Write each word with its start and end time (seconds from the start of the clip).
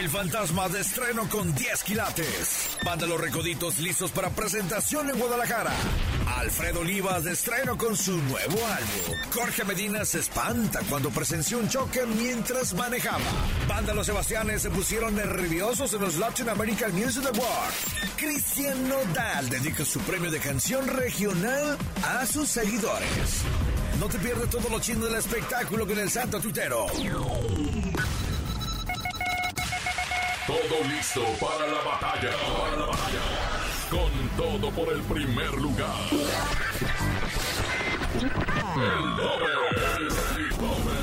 El 0.00 0.08
fantasma 0.08 0.66
de 0.70 0.80
estreno 0.80 1.28
con 1.28 1.54
10 1.54 1.84
quilates. 1.84 2.70
Banda 2.82 3.06
Los 3.06 3.20
Recoditos 3.20 3.78
listos 3.80 4.10
para 4.10 4.30
presentación 4.30 5.10
en 5.10 5.18
Guadalajara. 5.18 5.74
Alfredo 6.38 6.80
Olivas 6.80 7.24
de 7.24 7.32
estreno 7.32 7.76
con 7.76 7.94
su 7.94 8.16
nuevo 8.16 8.66
álbum. 8.66 9.18
Jorge 9.30 9.62
Medina 9.64 10.06
se 10.06 10.20
espanta 10.20 10.80
cuando 10.88 11.10
presenció 11.10 11.58
un 11.58 11.68
choque 11.68 12.06
mientras 12.06 12.72
manejaba. 12.72 13.20
Banda 13.68 13.92
Los 13.92 14.06
Sebastianes 14.06 14.62
se 14.62 14.70
pusieron 14.70 15.14
nerviosos 15.16 15.92
en 15.92 16.00
los 16.00 16.16
Latin 16.16 16.48
American 16.48 16.94
Music 16.94 17.26
Awards. 17.26 17.84
Cristian 18.16 18.88
Nodal 18.88 19.50
dedica 19.50 19.84
su 19.84 20.00
premio 20.00 20.30
de 20.30 20.38
canción 20.38 20.88
regional 20.88 21.76
a 22.06 22.24
sus 22.24 22.48
seguidores. 22.48 23.42
No 23.98 24.08
te 24.08 24.18
pierdas 24.18 24.48
todo 24.48 24.66
lo 24.70 24.80
chino 24.80 25.04
del 25.04 25.16
espectáculo 25.16 25.86
con 25.86 25.98
el 25.98 26.08
santo 26.08 26.40
tuitero. 26.40 26.86
Todo 30.50 30.82
listo 30.88 31.22
para 31.40 31.64
la 31.68 31.80
batalla. 31.82 32.30
Para 32.58 32.76
la 32.76 32.86
batalla. 32.86 33.22
Con 33.88 34.10
todo 34.36 34.70
por 34.72 34.92
el 34.92 35.00
primer 35.02 35.54
lugar. 35.54 35.94
El 36.10 36.20
tope. 39.16 39.52
El 39.96 40.08
tope. 40.58 40.96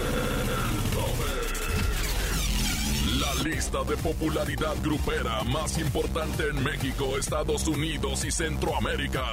La 3.21 3.33
lista 3.41 3.83
de 3.85 3.95
popularidad 3.95 4.75
grupera 4.83 5.43
más 5.45 5.77
importante 5.77 6.49
en 6.49 6.61
México, 6.61 7.17
Estados 7.17 7.67
Unidos 7.67 8.25
y 8.25 8.31
Centroamérica. 8.31 9.23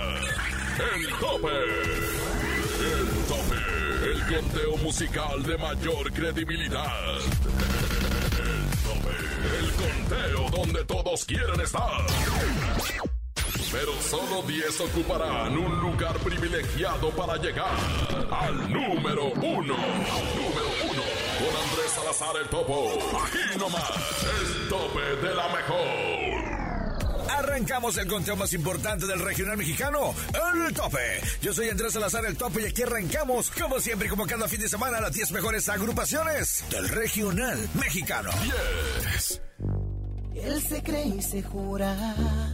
El 0.94 1.08
tope. 1.18 1.48
El 2.92 3.08
tope. 3.26 3.56
El 4.12 4.20
conteo 4.36 4.76
musical 4.76 5.42
de 5.42 5.58
mayor 5.58 6.12
credibilidad. 6.12 7.18
El 9.44 9.70
conteo 9.72 10.50
donde 10.50 10.84
todos 10.84 11.24
quieren 11.26 11.60
estar. 11.60 12.06
Pero 13.70 13.92
solo 14.00 14.42
10 14.42 14.80
ocuparán 14.80 15.58
un 15.58 15.80
lugar 15.80 16.16
privilegiado 16.18 17.10
para 17.10 17.36
llegar 17.36 17.76
al 18.30 18.72
número 18.72 19.26
uno. 19.26 19.76
Número 19.76 20.70
uno. 20.84 21.02
Con 21.38 21.52
Andrés 21.62 21.90
Salazar 21.94 22.36
el 22.40 22.48
Topo. 22.48 22.92
Aquí 23.24 23.58
nomás. 23.58 23.90
El 24.22 24.68
tope 24.68 25.26
de 25.26 25.34
la 25.34 25.48
mejor. 25.48 26.53
Arrancamos 27.44 27.98
el 27.98 28.08
conteo 28.08 28.36
más 28.36 28.54
importante 28.54 29.06
del 29.06 29.20
regional 29.20 29.58
mexicano, 29.58 30.14
El 30.66 30.72
Tope. 30.72 31.20
Yo 31.42 31.52
soy 31.52 31.68
Andrés 31.68 31.92
Salazar, 31.92 32.24
El 32.24 32.36
Tope, 32.38 32.62
y 32.62 32.66
aquí 32.66 32.82
arrancamos, 32.82 33.50
como 33.50 33.78
siempre 33.80 34.06
y 34.06 34.10
como 34.10 34.26
cada 34.26 34.48
fin 34.48 34.60
de 34.60 34.68
semana, 34.68 34.98
las 34.98 35.12
10 35.12 35.32
mejores 35.32 35.68
agrupaciones 35.68 36.64
del 36.70 36.88
regional 36.88 37.58
mexicano. 37.74 38.30
Yes. 39.12 39.42
Él 40.34 40.62
se 40.62 40.82
cree 40.82 41.06
y 41.06 41.22
se 41.22 41.42
jura 41.42 42.53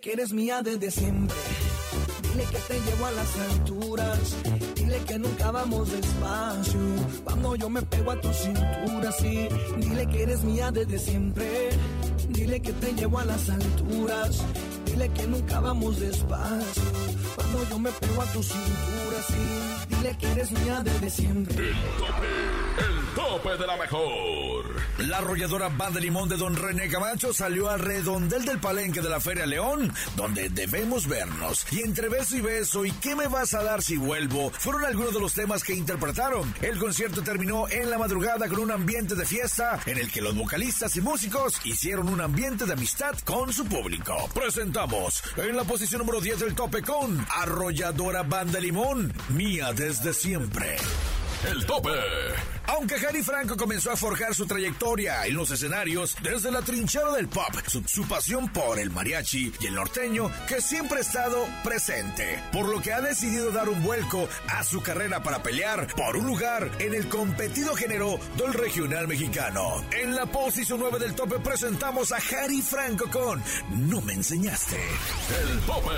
Dile 0.00 0.12
que 0.12 0.22
eres 0.22 0.32
mía 0.32 0.62
desde 0.62 0.90
siempre. 0.90 1.36
Dile 2.22 2.44
que 2.44 2.58
te 2.58 2.80
llevo 2.80 3.04
a 3.04 3.10
las 3.10 3.38
alturas. 3.38 4.36
Dile 4.74 4.98
que 5.06 5.18
nunca 5.18 5.50
vamos 5.50 5.92
despacio. 5.92 6.80
Cuando 7.22 7.54
yo 7.56 7.68
me 7.68 7.82
pego 7.82 8.12
a 8.12 8.18
tu 8.18 8.32
cintura, 8.32 9.12
sí. 9.12 9.48
Dile 9.76 10.06
que 10.08 10.22
eres 10.22 10.42
mía 10.42 10.70
desde 10.70 10.98
siempre. 10.98 11.68
Dile 12.30 12.62
que 12.62 12.72
te 12.72 12.94
llevo 12.94 13.18
a 13.18 13.26
las 13.26 13.50
alturas. 13.50 14.42
Dile 14.86 15.10
que 15.10 15.26
nunca 15.26 15.60
vamos 15.60 16.00
despacio. 16.00 16.82
Cuando 17.36 17.68
yo 17.68 17.78
me 17.78 17.90
pego 17.90 18.22
a 18.22 18.26
tu 18.32 18.42
cintura, 18.42 19.22
sí. 19.28 19.96
Dile 19.96 20.16
que 20.16 20.32
eres 20.32 20.50
mía 20.50 20.80
desde 20.82 21.10
siempre. 21.10 21.68
El 21.68 21.74
tope. 21.98 22.28
El 22.88 23.14
tope 23.14 23.56
de 23.58 23.66
la 23.66 23.76
mejor. 23.76 24.59
La 24.98 25.18
arrolladora 25.18 25.68
Banda 25.68 26.00
Limón 26.00 26.28
de 26.28 26.36
Don 26.36 26.54
René 26.54 26.88
Camacho 26.88 27.32
salió 27.32 27.70
al 27.70 27.80
redondel 27.80 28.44
del 28.44 28.58
palenque 28.58 29.00
de 29.00 29.08
la 29.08 29.20
Feria 29.20 29.46
León, 29.46 29.92
donde 30.16 30.48
debemos 30.50 31.06
vernos. 31.06 31.66
Y 31.70 31.80
entre 31.80 32.08
beso 32.08 32.36
y 32.36 32.40
beso 32.40 32.84
y 32.84 32.92
qué 32.92 33.16
me 33.16 33.26
vas 33.26 33.54
a 33.54 33.62
dar 33.62 33.82
si 33.82 33.96
vuelvo, 33.96 34.50
fueron 34.50 34.84
algunos 34.84 35.14
de 35.14 35.20
los 35.20 35.34
temas 35.34 35.64
que 35.64 35.74
interpretaron. 35.74 36.54
El 36.60 36.78
concierto 36.78 37.22
terminó 37.22 37.68
en 37.68 37.90
la 37.90 37.98
madrugada 37.98 38.48
con 38.48 38.58
un 38.58 38.70
ambiente 38.70 39.14
de 39.14 39.24
fiesta 39.24 39.80
en 39.86 39.98
el 39.98 40.10
que 40.10 40.20
los 40.20 40.36
vocalistas 40.36 40.96
y 40.96 41.00
músicos 41.00 41.60
hicieron 41.64 42.08
un 42.08 42.20
ambiente 42.20 42.66
de 42.66 42.72
amistad 42.72 43.14
con 43.24 43.52
su 43.52 43.64
público. 43.64 44.28
Presentamos 44.34 45.22
en 45.36 45.56
la 45.56 45.64
posición 45.64 46.00
número 46.00 46.20
10 46.20 46.40
del 46.40 46.54
tope 46.54 46.82
con 46.82 47.26
Arrolladora 47.36 48.22
Banda 48.22 48.60
Limón, 48.60 49.12
mía 49.30 49.72
desde 49.72 50.12
siempre. 50.12 50.76
El 51.48 51.64
tope. 51.64 51.90
Aunque 52.66 52.96
Harry 52.96 53.22
Franco 53.22 53.56
comenzó 53.56 53.90
a 53.90 53.96
forjar 53.96 54.34
su 54.34 54.46
trayectoria 54.46 55.26
en 55.26 55.34
los 55.34 55.50
escenarios 55.50 56.14
desde 56.22 56.50
la 56.50 56.60
trinchera 56.60 57.10
del 57.12 57.28
pop, 57.28 57.52
su, 57.66 57.82
su, 57.84 58.06
pasión 58.06 58.48
por 58.52 58.78
el 58.78 58.90
mariachi 58.90 59.52
y 59.58 59.66
el 59.66 59.74
norteño 59.74 60.30
que 60.46 60.60
siempre 60.60 60.98
ha 60.98 61.00
estado 61.00 61.46
presente, 61.64 62.38
por 62.52 62.68
lo 62.68 62.80
que 62.80 62.92
ha 62.92 63.00
decidido 63.00 63.50
dar 63.52 63.68
un 63.70 63.82
vuelco 63.82 64.28
a 64.48 64.62
su 64.62 64.82
carrera 64.82 65.22
para 65.22 65.42
pelear 65.42 65.86
por 65.94 66.16
un 66.16 66.26
lugar 66.26 66.70
en 66.78 66.94
el 66.94 67.08
competido 67.08 67.74
género 67.74 68.20
del 68.36 68.52
regional 68.52 69.08
mexicano. 69.08 69.82
En 69.92 70.14
la 70.14 70.26
posición 70.26 70.78
9 70.80 70.98
del 70.98 71.14
tope 71.14 71.38
presentamos 71.38 72.12
a 72.12 72.16
Harry 72.16 72.60
Franco 72.60 73.08
con 73.10 73.42
No 73.88 74.00
me 74.02 74.12
enseñaste. 74.12 74.76
El 75.42 75.60
tope 75.60 75.90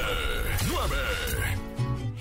9. 0.71 1.72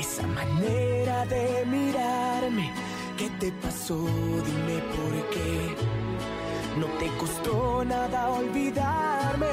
Esa 0.00 0.26
manera 0.26 1.26
de 1.26 1.62
mirarme, 1.66 2.72
¿qué 3.18 3.28
te 3.38 3.52
pasó? 3.52 3.98
Dime 4.46 4.78
por 4.96 5.12
qué. 5.28 5.76
No 6.78 6.86
te 6.98 7.06
costó 7.18 7.84
nada 7.84 8.30
olvidarme. 8.30 9.46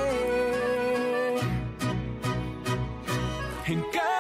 En 3.66 3.82
cambio 3.82 4.17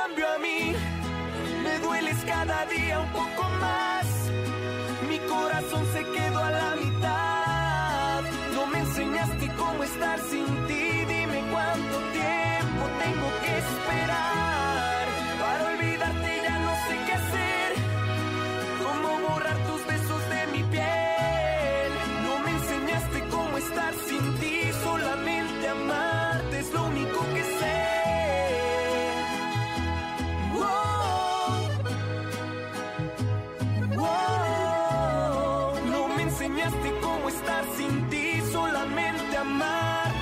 estar 37.28 37.64
sin 37.78 38.10
ti. 38.10 38.42
Solamente 38.52 39.38
amarte 39.38 40.17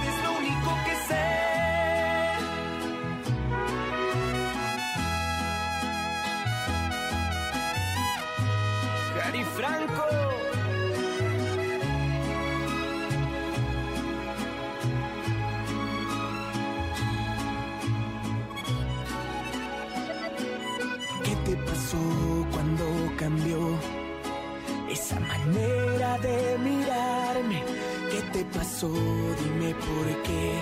Dime 28.87 29.73
por 29.73 30.23
qué. 30.23 30.53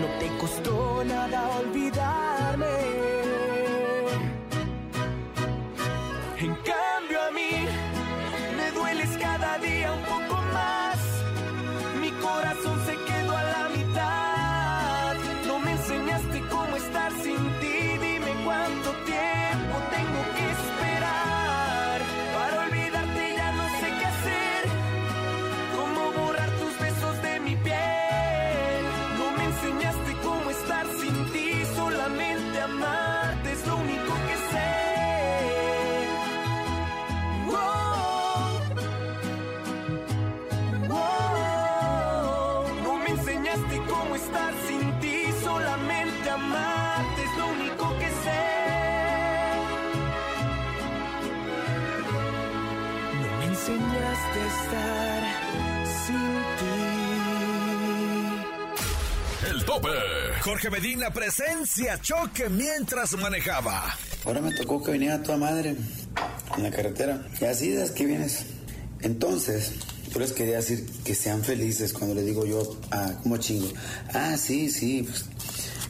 No 0.00 0.06
te 0.18 0.28
costó 0.38 1.04
nada 1.04 1.58
olvidarme. 1.58 3.11
Tope. 59.82 59.98
Jorge 60.42 60.70
Medina 60.70 61.10
presencia 61.10 62.00
choque 62.00 62.48
mientras 62.48 63.16
manejaba. 63.18 63.96
Ahora 64.24 64.40
me 64.40 64.52
tocó 64.52 64.82
que 64.82 64.92
venía 64.92 65.14
a 65.14 65.22
toda 65.22 65.38
madre 65.38 65.76
en 66.56 66.62
la 66.62 66.70
carretera. 66.70 67.26
Y 67.40 67.44
así 67.44 67.72
es 67.72 67.90
que 67.90 68.06
vienes. 68.06 68.46
Entonces, 69.00 69.72
yo 70.12 70.20
les 70.20 70.32
quería 70.32 70.56
decir 70.56 70.86
que 71.04 71.14
sean 71.14 71.42
felices 71.42 71.92
cuando 71.92 72.14
les 72.14 72.24
digo 72.26 72.46
yo, 72.46 72.78
ah, 72.90 73.12
como 73.22 73.36
chingo. 73.36 73.68
Ah, 74.12 74.36
sí, 74.36 74.70
sí, 74.70 75.02
pues, 75.02 75.26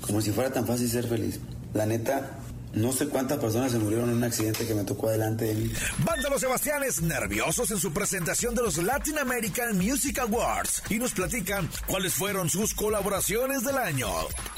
como 0.01 0.21
si 0.21 0.31
fuera 0.31 0.51
tan 0.51 0.67
fácil 0.67 0.89
ser 0.89 1.09
feliz. 1.09 1.41
La 1.75 1.87
neta, 1.87 2.39
no 2.75 2.93
sé 2.93 3.09
cuántas 3.09 3.39
personas 3.39 3.73
se 3.73 3.79
murieron 3.79 4.11
en 4.11 4.17
un 4.17 4.25
accidente 4.25 4.67
que 4.67 4.75
me 4.75 4.85
tocó 4.85 5.11
delante 5.11 5.47
de 5.47 5.55
mí. 5.55 5.73
Banda 6.05 6.29
Los 6.29 6.41
Sebastianes 6.41 7.03
nerviosos 7.03 7.71
en 7.71 7.79
su 7.79 7.93
presentación 7.93 8.55
de 8.55 8.63
los 8.63 8.79
Latin 8.79 9.19
American 9.19 9.77
Music 9.77 10.19
Awards 10.19 10.83
y 10.89 10.99
nos 10.99 11.13
platican 11.13 11.69
cuáles 11.87 12.15
fueron 12.15 12.49
sus 12.49 12.75
colaboraciones 12.75 13.65
del 13.65 13.79
año. 13.79 14.09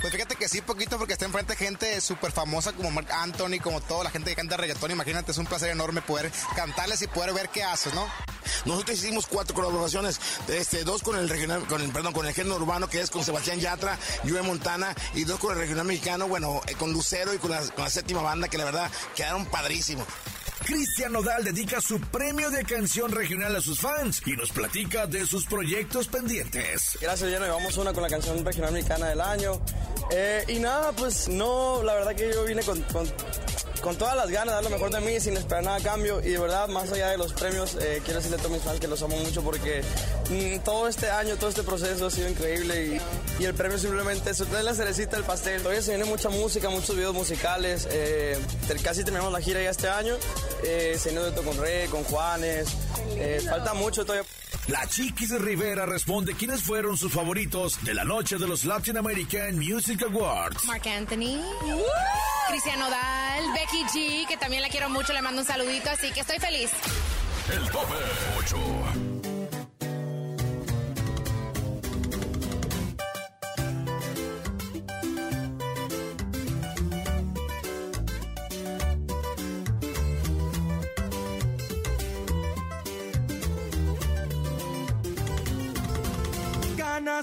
Pues 0.00 0.12
fíjate 0.12 0.36
que 0.36 0.48
sí, 0.48 0.60
poquito, 0.60 0.98
porque 0.98 1.14
está 1.14 1.24
enfrente 1.24 1.56
gente 1.56 2.00
súper 2.00 2.32
famosa 2.32 2.72
como 2.72 2.90
Mark 2.90 3.08
Anthony, 3.10 3.58
como 3.62 3.80
toda 3.80 4.04
la 4.04 4.10
gente 4.10 4.30
que 4.30 4.36
canta 4.36 4.56
reggaetón. 4.56 4.90
Imagínate, 4.90 5.32
es 5.32 5.38
un 5.38 5.46
placer 5.46 5.70
enorme 5.70 6.02
poder 6.02 6.30
cantarles 6.54 7.02
y 7.02 7.06
poder 7.06 7.34
ver 7.34 7.48
qué 7.48 7.62
haces, 7.62 7.94
¿no? 7.94 8.06
Nosotros 8.64 8.98
hicimos 8.98 9.26
cuatro 9.26 9.54
colaboraciones, 9.54 10.20
este, 10.48 10.84
dos 10.84 11.02
con 11.02 11.16
el 11.16 11.28
regional, 11.28 11.66
con 11.66 11.80
el, 11.80 11.90
perdón, 11.90 12.12
con 12.12 12.26
el 12.26 12.34
género 12.34 12.56
urbano 12.56 12.88
que 12.88 13.00
es 13.00 13.10
con 13.10 13.24
Sebastián 13.24 13.60
Yatra, 13.60 13.98
Joe 14.28 14.42
Montana, 14.42 14.94
y 15.14 15.24
dos 15.24 15.38
con 15.38 15.52
el 15.52 15.58
regional 15.58 15.86
mexicano, 15.86 16.28
bueno, 16.28 16.60
eh, 16.66 16.74
con 16.74 16.92
Lucero 16.92 17.34
y 17.34 17.38
con 17.38 17.50
la, 17.50 17.60
con 17.60 17.84
la 17.84 17.90
séptima 17.90 18.22
banda, 18.22 18.48
que 18.48 18.58
la 18.58 18.64
verdad 18.64 18.90
quedaron 19.14 19.46
padrísimos. 19.46 20.06
Cristian 20.64 21.12
Nodal 21.12 21.44
dedica 21.44 21.80
su 21.80 22.00
premio 22.00 22.50
de 22.50 22.64
canción 22.64 23.12
regional 23.12 23.54
a 23.54 23.60
sus 23.60 23.80
fans 23.80 24.22
y 24.24 24.32
nos 24.32 24.50
platica 24.50 25.06
de 25.06 25.26
sus 25.26 25.44
proyectos 25.44 26.06
pendientes. 26.08 26.98
Gracias, 27.00 27.30
ya 27.30 27.38
nos 27.38 27.48
llevamos 27.48 27.76
una 27.76 27.92
con 27.92 28.02
la 28.02 28.08
canción 28.08 28.42
regional 28.42 28.72
mexicana 28.72 29.08
del 29.08 29.20
año. 29.20 29.60
Eh, 30.10 30.44
y 30.48 30.58
nada, 30.60 30.92
pues 30.92 31.28
no, 31.28 31.82
la 31.82 31.94
verdad 31.94 32.14
que 32.14 32.32
yo 32.32 32.44
vine 32.44 32.62
con, 32.62 32.80
con, 32.84 33.06
con 33.84 33.96
todas 33.96 34.16
las 34.16 34.30
ganas, 34.30 34.54
dar 34.54 34.64
lo 34.64 34.70
mejor 34.70 34.90
de 34.90 34.98
mí 35.02 35.20
sin 35.20 35.36
esperar 35.36 35.62
nada 35.62 35.76
a 35.76 35.80
cambio. 35.82 36.18
Y 36.22 36.30
de 36.30 36.38
verdad, 36.38 36.68
más 36.68 36.90
allá 36.90 37.10
de 37.10 37.18
los 37.18 37.34
premios, 37.34 37.74
eh, 37.74 38.00
quiero 38.02 38.18
decirle 38.18 38.38
a 38.38 38.40
todos 38.40 38.52
mis 38.52 38.62
fans 38.62 38.80
que 38.80 38.88
los 38.88 39.02
amo 39.02 39.14
mucho 39.18 39.42
porque 39.42 39.84
mm, 40.30 40.60
todo 40.64 40.88
este 40.88 41.10
año, 41.10 41.36
todo 41.36 41.50
este 41.50 41.62
proceso 41.62 42.06
ha 42.06 42.10
sido 42.10 42.30
increíble 42.30 42.86
y, 43.38 43.42
y 43.42 43.44
el 43.44 43.52
premio 43.52 43.78
simplemente 43.78 44.30
es 44.30 44.40
la 44.40 44.74
cerecita 44.74 45.16
del 45.16 45.26
pastel. 45.26 45.60
Todavía 45.60 45.82
se 45.82 45.90
viene 45.90 46.06
mucha 46.06 46.30
música, 46.30 46.70
muchos 46.70 46.96
videos 46.96 47.14
musicales. 47.14 47.86
Eh, 47.90 48.38
casi 48.82 49.04
terminamos 49.04 49.30
la 49.30 49.42
gira 49.42 49.62
ya 49.62 49.68
este 49.68 49.90
año. 49.90 50.14
Eh, 50.62 50.96
se 50.98 51.10
viene 51.10 51.30
con 51.34 51.58
Rey, 51.60 51.86
con 51.88 52.04
Juanes. 52.04 52.68
Eh, 53.18 53.42
falta 53.46 53.74
mucho 53.74 54.06
todavía. 54.06 54.26
La 54.68 54.86
Chiquis 54.86 55.38
Rivera 55.38 55.84
responde 55.84 56.32
quiénes 56.32 56.62
fueron 56.62 56.96
sus 56.96 57.12
favoritos 57.12 57.84
de 57.84 57.92
la 57.92 58.04
noche 58.04 58.38
de 58.38 58.48
los 58.48 58.64
Latin 58.64 58.96
American 58.96 59.58
Music 59.58 60.02
Awards. 60.04 60.64
Mark 60.64 60.88
Anthony, 60.88 61.38
Cristiano 62.54 62.88
Dal, 62.88 63.52
Becky 63.52 63.82
G, 63.82 64.28
que 64.28 64.36
también 64.36 64.62
la 64.62 64.68
quiero 64.68 64.88
mucho, 64.88 65.12
le 65.12 65.20
mando 65.20 65.40
un 65.40 65.46
saludito, 65.46 65.90
así 65.90 66.12
que 66.12 66.20
estoy 66.20 66.38
feliz. 66.38 66.70
El 67.52 67.68
tope 67.68 67.94
8. 68.38 68.56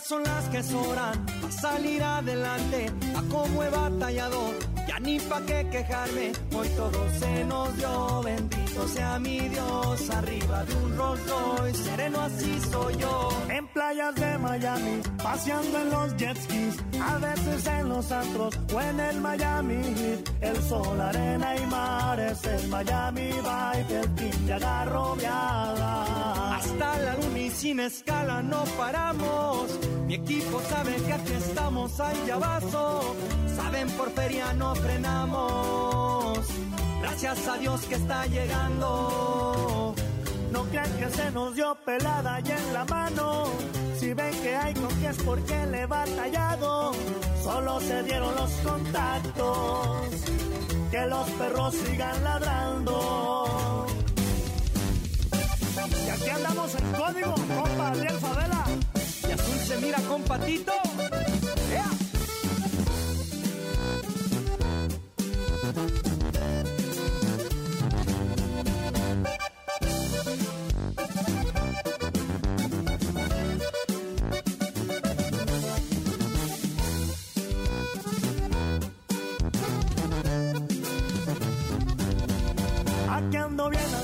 son 0.03 0.23
las 0.23 0.45
que 0.49 0.63
sobran 0.63 1.25
a 1.45 1.51
salir 1.51 2.03
adelante, 2.03 2.91
a 3.15 3.21
como 3.29 3.63
he 3.63 3.69
batallado, 3.69 4.53
ni 5.03 5.19
pa' 5.19 5.41
qué 5.45 5.67
quejarme, 5.71 6.31
hoy 6.55 6.69
todo 6.69 7.09
se 7.19 7.45
nos 7.45 7.75
dio, 7.77 8.21
bendito 8.23 8.87
sea 8.87 9.19
mi 9.19 9.39
Dios, 9.39 10.09
arriba 10.09 10.63
de 10.65 10.75
un 10.75 10.97
Rolls 10.97 11.29
Royce, 11.29 11.83
sereno 11.83 12.21
así 12.21 12.59
soy 12.71 12.97
yo, 12.97 13.29
en 13.49 13.67
playas 13.67 14.15
de 14.15 14.37
Miami, 14.37 15.01
paseando 15.23 15.79
en 15.79 15.89
los 15.89 16.15
jet 16.17 16.37
skis, 16.37 16.75
a 17.01 17.17
veces 17.17 17.67
en 17.67 17.89
los 17.89 18.11
antros 18.11 18.59
o 18.73 18.81
en 18.81 18.99
el 18.99 19.21
Miami 19.21 19.81
el 20.41 20.63
sol, 20.63 20.99
arena 20.99 21.55
y 21.55 21.65
mar 21.67 22.19
es 22.19 22.43
el 22.45 22.67
Miami 22.67 23.29
Vibe, 23.31 23.99
el 23.99 24.15
team 24.15 24.45
de 24.45 24.53
agarro 24.53 25.15
hasta 26.61 26.99
la 26.99 27.15
luna 27.15 27.39
y 27.39 27.49
sin 27.49 27.79
escala 27.79 28.43
no 28.43 28.63
paramos, 28.77 29.79
mi 30.05 30.15
equipo 30.15 30.61
sabe 30.69 30.95
que 30.95 31.13
aquí 31.13 31.33
estamos, 31.33 31.99
ahí 31.99 32.23
ya 32.27 32.37
vaso. 32.37 33.15
Saben 33.55 33.89
por 33.97 34.09
feria 34.11 34.53
no 34.53 34.75
frenamos. 34.75 36.39
Gracias 37.01 37.47
a 37.47 37.57
Dios 37.57 37.81
que 37.85 37.95
está 37.95 38.25
llegando. 38.27 39.95
No 40.51 40.63
crean 40.65 40.91
que 40.99 41.09
se 41.09 41.31
nos 41.31 41.55
dio 41.55 41.75
pelada 41.85 42.39
y 42.45 42.51
en 42.51 42.73
la 42.73 42.85
mano. 42.85 43.45
Si 43.97 44.13
ven 44.13 44.33
que 44.43 44.55
hay 44.55 44.73
con 44.73 44.93
que 45.01 45.09
porque 45.25 45.65
le 45.67 45.81
he 45.81 45.85
batallado. 45.85 46.91
Solo 47.43 47.79
se 47.79 48.03
dieron 48.03 48.35
los 48.35 48.51
contactos. 48.69 50.07
Que 50.91 51.05
los 51.07 51.29
perros 51.31 51.73
sigan 51.75 52.23
ladrando. 52.23 53.87
Y 56.21 56.29
aquí 56.29 56.29
andamos 56.29 56.75
en 56.75 56.91
código, 56.91 57.35
compa, 57.55 57.91
Ariel 57.91 58.19
Favela 58.19 58.65
azul 59.33 59.59
se 59.65 59.77
mira 59.77 59.97
con 60.01 60.21
patito. 60.23 60.73
Aquí 83.09 83.37
ando 83.37 83.69
bien 83.69 84.00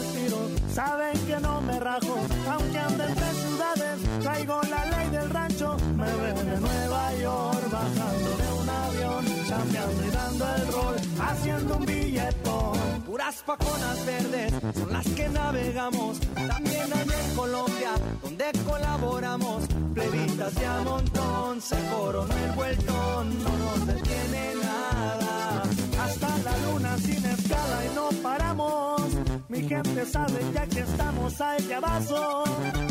no 1.40 1.62
me 1.62 1.80
rajo, 1.80 2.18
aunque 2.50 2.80
ande 2.80 3.04
entre 3.06 3.34
ciudades, 3.34 4.22
traigo 4.22 4.62
la 4.70 4.86
ley 4.86 5.10
del 5.10 5.30
rancho, 5.30 5.78
me 5.96 6.06
veo 6.06 6.44
de 6.44 6.60
Nueva 6.60 7.14
York, 7.16 7.72
bajando 7.72 8.30
de 8.38 8.54
un 8.62 8.70
avión, 8.70 9.26
chambeando 9.48 10.06
y 10.06 10.10
dando 10.10 10.46
el 10.56 10.68
rol, 10.74 10.96
haciendo 11.20 11.78
un 11.78 11.86
billetón, 11.86 13.02
puras 13.06 13.44
paconas 13.46 14.06
verdes, 14.06 14.54
son 14.74 14.94
las 14.94 15.08
que 15.08 15.30
navegamos, 15.30 16.20
también 16.20 16.94
hay 16.94 17.08
en 17.30 17.36
Colombia, 17.36 17.92
donde 18.24 18.46
colaboramos, 18.68 19.64
plebitas 19.94 20.56
de 20.56 20.66
a 20.66 20.82
montón, 20.82 21.62
se 21.62 21.78
coronó 21.90 22.34
el 22.34 22.52
vueltón, 22.54 23.44
no 23.44 23.58
nos 23.58 23.88
detiene 23.88 24.54
nada, 24.64 25.64
hasta 26.08 26.38
la 26.38 26.58
luna 26.66 26.98
sin 26.98 27.26
escala 27.26 27.86
y 27.86 27.96
no 27.96 28.10
paramos. 28.24 29.02
Mi 29.50 29.62
gente 29.68 30.06
sabe 30.06 30.40
ya 30.54 30.66
que 30.68 30.80
estamos 30.80 31.42
a 31.42 31.58
ella 31.58 31.80
vaso. 31.80 32.44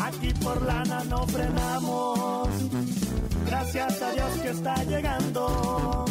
Aquí 0.03 0.33
por 0.45 0.63
lana 0.63 1.03
no 1.05 1.27
frenamos. 1.27 2.49
Gracias 3.47 4.03
a 4.03 4.11
Dios 4.13 4.31
que 4.43 4.51
está 4.51 4.75
llegando. 4.85 6.05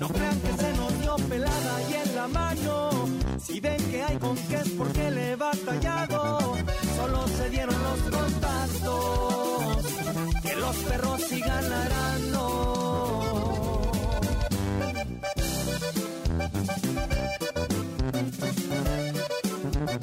No 0.00 0.08
crean 0.08 0.40
que 0.40 0.52
se 0.62 0.72
nos 0.74 1.00
dio 1.00 1.16
pelada 1.28 1.74
y 1.90 1.92
en 1.94 2.16
la 2.16 2.28
mano. 2.28 2.90
Si 3.38 3.60
ven 3.60 3.82
que 3.90 4.02
hay 4.02 4.16
con 4.18 4.36
qué 4.36 4.56
es 4.56 4.68
porque 4.70 5.10
le 5.10 5.32
he 5.32 5.36
batallado. 5.36 6.56
Solo 6.96 7.28
se 7.28 7.50
dieron 7.50 7.76
los 7.88 8.00
contactos. 8.16 9.86
Que 10.42 10.56
los 10.56 10.76
perros 10.76 11.20
sigan 11.28 11.72
arando. 11.72 13.29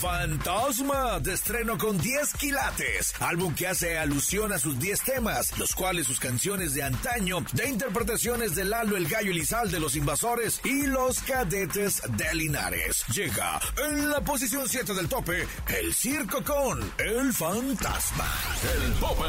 Fantasma 0.00 1.20
de 1.20 1.34
estreno 1.34 1.76
con 1.76 1.98
10 1.98 2.32
quilates, 2.34 3.12
álbum 3.20 3.54
que 3.54 3.66
hace 3.66 3.98
alusión 3.98 4.50
a 4.50 4.58
sus 4.58 4.78
10 4.78 5.02
temas, 5.02 5.58
los 5.58 5.74
cuales 5.74 6.06
sus 6.06 6.18
canciones 6.18 6.72
de 6.72 6.82
antaño, 6.82 7.44
de 7.52 7.68
interpretaciones 7.68 8.54
de 8.54 8.64
Lalo 8.64 8.96
el 8.96 9.06
Gallo 9.06 9.30
Elizal 9.30 9.70
de 9.70 9.78
los 9.78 9.96
Invasores 9.96 10.62
y 10.64 10.86
los 10.86 11.20
Cadetes 11.20 12.00
de 12.16 12.34
Linares. 12.34 13.04
Llega 13.12 13.60
en 13.90 14.08
la 14.08 14.22
posición 14.22 14.66
7 14.66 14.94
del 14.94 15.06
tope, 15.06 15.46
el 15.68 15.92
circo 15.92 16.42
con 16.44 16.80
El 16.98 17.34
Fantasma. 17.34 18.32
El 18.74 18.92
tope. 18.94 19.24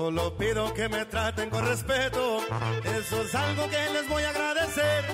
Solo 0.00 0.34
pido 0.34 0.72
que 0.72 0.88
me 0.88 1.04
traten 1.04 1.50
con 1.50 1.62
respeto, 1.66 2.38
eso 2.84 3.20
es 3.20 3.34
algo 3.34 3.68
que 3.68 3.90
les 3.92 4.08
voy 4.08 4.22
a 4.22 4.30
agradecer. 4.30 5.04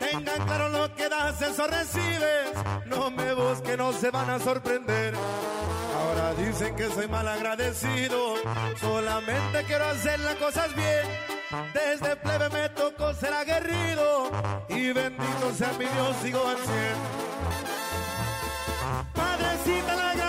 Tengan 0.00 0.44
claro 0.44 0.68
lo 0.70 0.92
que 0.96 1.08
das, 1.08 1.40
eso 1.40 1.64
recibes. 1.68 2.50
No 2.86 3.12
me 3.12 3.32
busquen, 3.32 3.76
no 3.78 3.92
se 3.92 4.10
van 4.10 4.28
a 4.28 4.40
sorprender. 4.40 5.14
Ahora 5.14 6.34
dicen 6.34 6.74
que 6.74 6.88
soy 6.88 7.06
mal 7.06 7.28
agradecido, 7.28 8.34
solamente 8.80 9.62
quiero 9.68 9.84
hacer 9.84 10.18
las 10.18 10.34
cosas 10.34 10.74
bien. 10.74 11.06
Desde 11.72 12.16
plebe 12.16 12.48
me 12.48 12.68
tocó 12.70 13.14
ser 13.14 13.32
aguerrido 13.32 14.32
y 14.68 14.90
bendito 14.90 15.54
sea 15.56 15.72
mi 15.78 15.84
Dios, 15.84 16.16
sigo 16.24 16.44
al 16.44 16.56
cien. 16.56 16.96
Padrecita, 19.14 19.94
le 19.94 20.27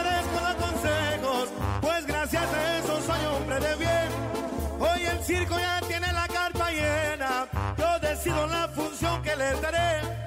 gracias 2.31 2.53
a 2.53 2.77
eso 2.77 3.01
soy 3.01 3.25
hombre 3.25 3.59
de 3.59 3.75
bien. 3.75 4.79
Hoy 4.79 5.01
el 5.03 5.23
circo 5.23 5.57
ya 5.57 5.81
tiene 5.87 6.11
la 6.13 6.27
carpa 6.27 6.69
llena, 6.71 7.47
yo 7.77 7.99
decido 7.99 8.47
la 8.47 8.67
función 8.67 9.21
que 9.23 9.35
les 9.35 9.61
daré. 9.61 10.18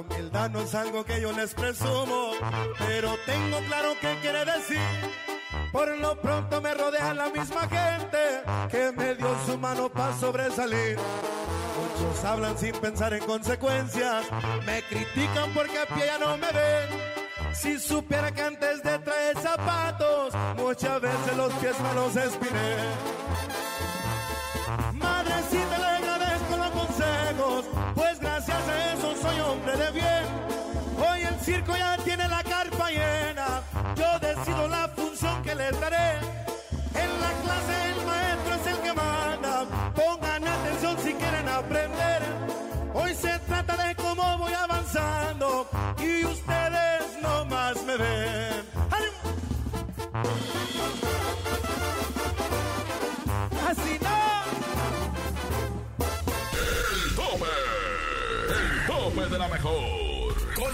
Verdad 0.00 0.50
no 0.50 0.60
es 0.60 0.74
algo 0.74 1.04
que 1.04 1.20
yo 1.20 1.32
les 1.32 1.54
presumo, 1.54 2.32
pero 2.78 3.16
tengo 3.26 3.58
claro 3.68 3.90
qué 4.00 4.16
quiere 4.20 4.44
decir. 4.44 4.80
Por 5.70 5.88
lo 5.98 6.20
pronto 6.20 6.60
me 6.60 6.74
rodea 6.74 7.14
la 7.14 7.28
misma 7.28 7.68
gente 7.68 8.42
que 8.70 8.92
me 8.92 9.14
dio 9.14 9.34
su 9.46 9.58
mano 9.58 9.88
para 9.88 10.16
sobresalir. 10.16 10.96
Muchos 10.96 12.24
hablan 12.24 12.56
sin 12.58 12.72
pensar 12.72 13.12
en 13.14 13.24
consecuencias, 13.24 14.26
me 14.66 14.82
critican 14.82 15.52
porque 15.52 15.78
a 15.78 15.86
pie 15.86 16.06
ya 16.06 16.18
no 16.18 16.36
me 16.38 16.50
ven. 16.52 17.54
Si 17.54 17.78
supiera 17.78 18.32
que 18.32 18.42
antes 18.42 18.82
de 18.82 18.98
traer 18.98 19.38
zapatos, 19.38 20.34
muchas 20.56 21.00
veces 21.00 21.36
los 21.36 21.52
pies 21.54 21.78
me 21.80 21.94
los 21.94 22.16
espiné. 22.16 22.76
Circo 31.42 31.76
ya 31.76 31.96
tiene 31.98 32.28
la 32.28 32.42
carpa 32.44 32.90
llena, 32.90 33.62
yo 33.96 34.18
decido 34.20 34.68
la 34.68 34.88
función 34.88 35.42
que 35.42 35.54
les 35.54 35.80
daré. 35.80 36.18
En 36.94 37.20
la 37.20 37.32
clase 37.42 37.90
el 37.90 38.06
maestro 38.06 38.54
es 38.54 38.66
el 38.66 38.78
que 38.82 38.92
manda, 38.92 39.64
pongan 39.94 40.46
atención 40.46 40.96
si 41.02 41.14
quieren 41.14 41.48
aprender. 41.48 42.22
Hoy 42.94 43.14
se 43.14 43.38
trata 43.40 43.76
de 43.76 43.94
cómo 43.96 44.38
voy 44.38 44.52
avanzando 44.52 45.68
y 45.98 46.24
ustedes 46.24 47.02
no 47.22 47.44
más 47.46 47.82
me 47.84 47.96
ven. 47.96 48.64
Así 53.68 53.98
no. 54.00 54.18
El 57.02 57.14
tope. 57.16 57.52
El 58.60 58.86
tope 58.86 59.26
de 59.28 59.38
la 59.38 59.48
mejor. 59.48 60.01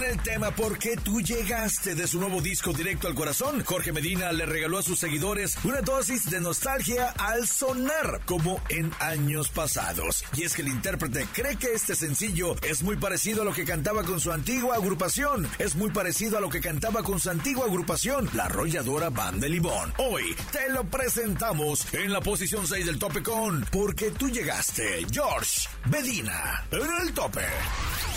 El 0.09 0.19
tema 0.23 0.49
¿Por 0.49 0.79
qué 0.79 0.95
tú 0.95 1.21
llegaste? 1.21 1.93
de 1.93 2.07
su 2.07 2.19
nuevo 2.19 2.41
disco 2.41 2.73
Directo 2.73 3.07
al 3.07 3.13
Corazón, 3.13 3.63
Jorge 3.63 3.91
Medina 3.91 4.31
le 4.31 4.47
regaló 4.47 4.79
a 4.79 4.83
sus 4.83 4.97
seguidores 4.97 5.55
una 5.63 5.81
dosis 5.81 6.27
de 6.31 6.41
nostalgia 6.41 7.13
al 7.19 7.47
sonar, 7.47 8.21
como 8.25 8.59
en 8.69 8.91
años 8.99 9.49
pasados. 9.49 10.23
Y 10.35 10.45
es 10.45 10.55
que 10.55 10.63
el 10.63 10.69
intérprete 10.69 11.27
cree 11.31 11.57
que 11.57 11.73
este 11.73 11.95
sencillo 11.95 12.55
es 12.63 12.81
muy 12.81 12.97
parecido 12.97 13.43
a 13.43 13.45
lo 13.45 13.53
que 13.53 13.65
cantaba 13.65 14.01
con 14.03 14.19
su 14.19 14.31
antigua 14.31 14.77
agrupación. 14.77 15.47
Es 15.59 15.75
muy 15.75 15.91
parecido 15.91 16.39
a 16.39 16.41
lo 16.41 16.49
que 16.49 16.59
cantaba 16.59 17.03
con 17.03 17.19
su 17.19 17.29
antigua 17.29 17.65
agrupación, 17.65 18.27
la 18.33 18.45
arrolladora 18.45 19.11
Band 19.11 19.43
de 19.43 19.49
Limón. 19.49 19.93
Hoy 19.97 20.35
te 20.51 20.69
lo 20.69 20.85
presentamos 20.85 21.85
en 21.93 22.11
la 22.11 22.21
posición 22.21 22.65
6 22.65 22.83
del 22.83 22.97
tope 22.97 23.21
con 23.21 23.63
Porque 23.71 24.09
tú 24.09 24.27
llegaste, 24.27 25.05
George 25.11 25.69
Medina, 25.85 26.65
en 26.71 27.07
el 27.07 27.13
tope. 27.13 27.45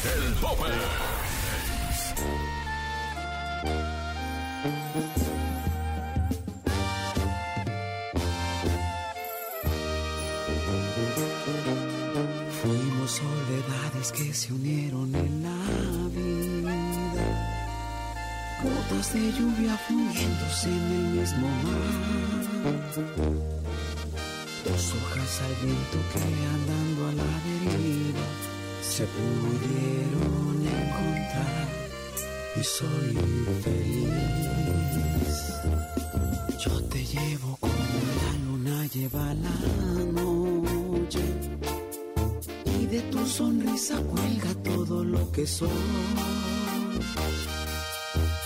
El 0.04 0.34
tope. 0.36 0.72
Fuimos 12.62 13.10
soledades 13.10 14.12
que 14.12 14.34
se 14.34 14.52
unieron 14.52 15.14
en 15.14 15.42
la 15.42 15.56
vida, 16.14 16.76
gotas 18.62 19.14
de 19.14 19.32
lluvia 19.32 19.78
fundiéndose 19.88 20.68
en 20.68 20.92
el 20.92 21.06
mismo 21.20 21.48
mar. 21.48 21.92
Dos 24.66 24.94
hojas 24.94 25.40
al 25.40 25.54
viento 25.64 25.98
que 26.12 26.20
andando 26.54 27.00
a 27.08 27.12
la 27.14 27.32
deriva 27.46 28.26
se 28.82 29.06
pudieron 29.06 30.66
encontrar 30.66 31.91
y 32.56 32.64
soy 32.64 33.16
feliz. 33.62 35.38
Yo 36.64 36.82
te 36.84 37.04
llevo 37.04 37.56
como 37.60 37.74
la 38.22 38.32
luna 38.46 38.86
lleva 38.86 39.34
la 39.34 39.58
noche 40.22 41.24
y 42.78 42.86
de 42.86 43.00
tu 43.02 43.26
sonrisa 43.26 44.00
cuelga 44.02 44.54
todo 44.62 45.04
lo 45.04 45.30
que 45.32 45.46
soy. 45.46 45.68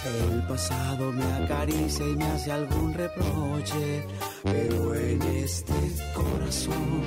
El 0.06 0.42
pasado 0.46 1.12
me 1.12 1.24
acaricia 1.24 2.06
y 2.06 2.14
me 2.14 2.26
hace 2.26 2.52
algún 2.52 2.94
reproche, 2.94 4.04
pero 4.44 4.94
en 4.94 5.20
este 5.22 5.74
corazón 6.14 7.02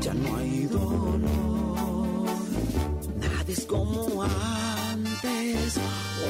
ya 0.00 0.12
no 0.12 0.36
hay 0.36 0.66
dolor. 0.66 1.20
Nada 3.18 3.44
es 3.48 3.64
como 3.64 3.91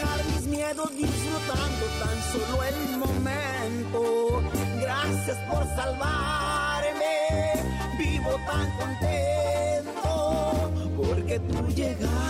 Dejar 0.00 0.24
mis 0.24 0.46
miedos 0.46 0.90
disfrutando 0.96 1.86
tan 2.00 2.16
solo 2.32 2.64
el 2.64 2.98
momento. 2.98 4.42
Gracias 4.80 5.36
por 5.50 5.64
salvarme, 5.76 7.16
vivo 7.98 8.30
tan 8.46 8.70
contento 8.78 10.70
porque 10.96 11.38
tú 11.40 11.66
llegaste. 11.68 12.29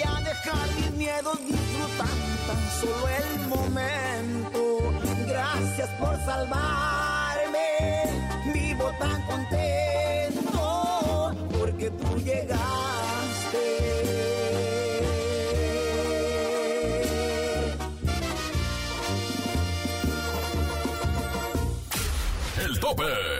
Me 0.00 0.06
atreví 0.06 0.16
a 0.16 0.20
dejar 0.28 0.68
mis 0.76 0.90
miedos 0.92 1.38
disfrutando 1.46 2.36
tan 2.46 2.70
solo 2.80 3.08
el 3.08 3.48
momento. 3.48 4.60
Gracias 5.26 5.88
por 5.98 6.16
salvarme, 6.24 7.68
vivo 8.52 8.90
tan 8.98 9.22
contento 9.26 10.60
porque 11.58 11.90
tú 11.90 12.16
llegaste. 12.18 12.58
El 22.64 22.80
tope. 22.80 23.39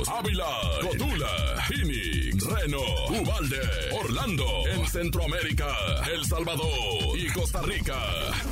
Ávila, 0.07 0.45
Cotula, 0.81 1.63
Phoenix, 1.67 2.43
Reno, 2.43 2.81
Ubalde, 3.09 3.59
Orlando, 4.03 4.67
en 4.67 4.87
Centroamérica, 4.87 5.67
El 6.11 6.25
Salvador 6.25 7.17
y 7.17 7.27
Costa 7.27 7.61
Rica. 7.61 7.99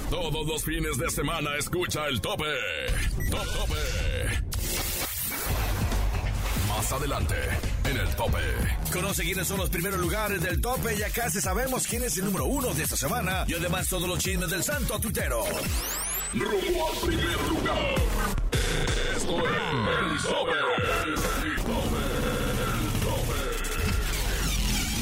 Todos 0.10 0.48
los 0.48 0.64
fines 0.64 0.98
de 0.98 1.10
semana 1.10 1.56
escucha 1.58 2.08
el 2.08 2.22
tope. 2.22 2.46
Top 3.30 3.46
tope. 3.54 3.76
Más 6.68 6.92
adelante, 6.92 7.36
en 7.86 7.98
el 7.98 8.16
tope. 8.16 8.40
Conoce 8.94 9.24
quiénes 9.24 9.48
son 9.48 9.58
los 9.58 9.70
primeros 9.70 10.00
lugares 10.00 10.42
del 10.42 10.62
tope. 10.62 10.96
Ya 10.98 11.10
casi 11.10 11.42
sabemos 11.42 11.88
quién 11.88 12.04
es 12.04 12.18
el 12.18 12.26
número 12.26 12.46
uno 12.46 12.74
de 12.74 12.84
esta 12.84 12.96
semana. 12.96 13.46
Y 13.48 13.54
además 13.56 13.88
todos 13.90 14.08
los 14.08 14.20
chismes 14.20 14.50
del 14.50 14.64
santo 14.64 15.00
tuitero. 15.00 15.44
Rumbo 16.34 16.90
al 16.92 17.08
primer 17.08 17.42
lugar. 17.50 17.96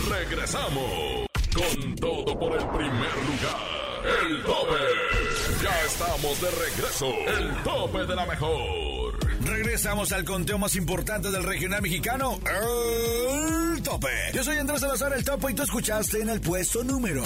Regresamos 0.10 1.28
con 1.54 1.96
todo 1.96 2.38
por 2.38 2.52
el 2.52 2.68
primer 2.68 3.16
lugar. 3.26 3.78
El 4.22 4.44
tope. 4.44 5.64
Ya 5.64 5.82
estamos 5.86 6.42
de 6.42 6.52
regreso. 6.52 7.08
El 7.08 7.64
tope 7.64 8.06
de 8.06 8.16
la 8.16 8.26
mejor. 8.26 8.97
Regresamos 9.58 10.12
al 10.12 10.24
conteo 10.24 10.60
más 10.60 10.76
importante 10.76 11.32
del 11.32 11.44
regional 11.44 11.82
mexicano, 11.82 12.40
el 12.46 13.82
tope. 13.82 14.08
Yo 14.32 14.44
soy 14.44 14.58
Andrés 14.58 14.82
Salazar, 14.82 15.14
el 15.14 15.26
tope, 15.26 15.52
y 15.52 15.56
tú 15.56 15.64
escuchaste 15.64 16.22
en 16.22 16.30
el 16.30 16.42
puesto 16.42 16.84
número. 16.84 17.24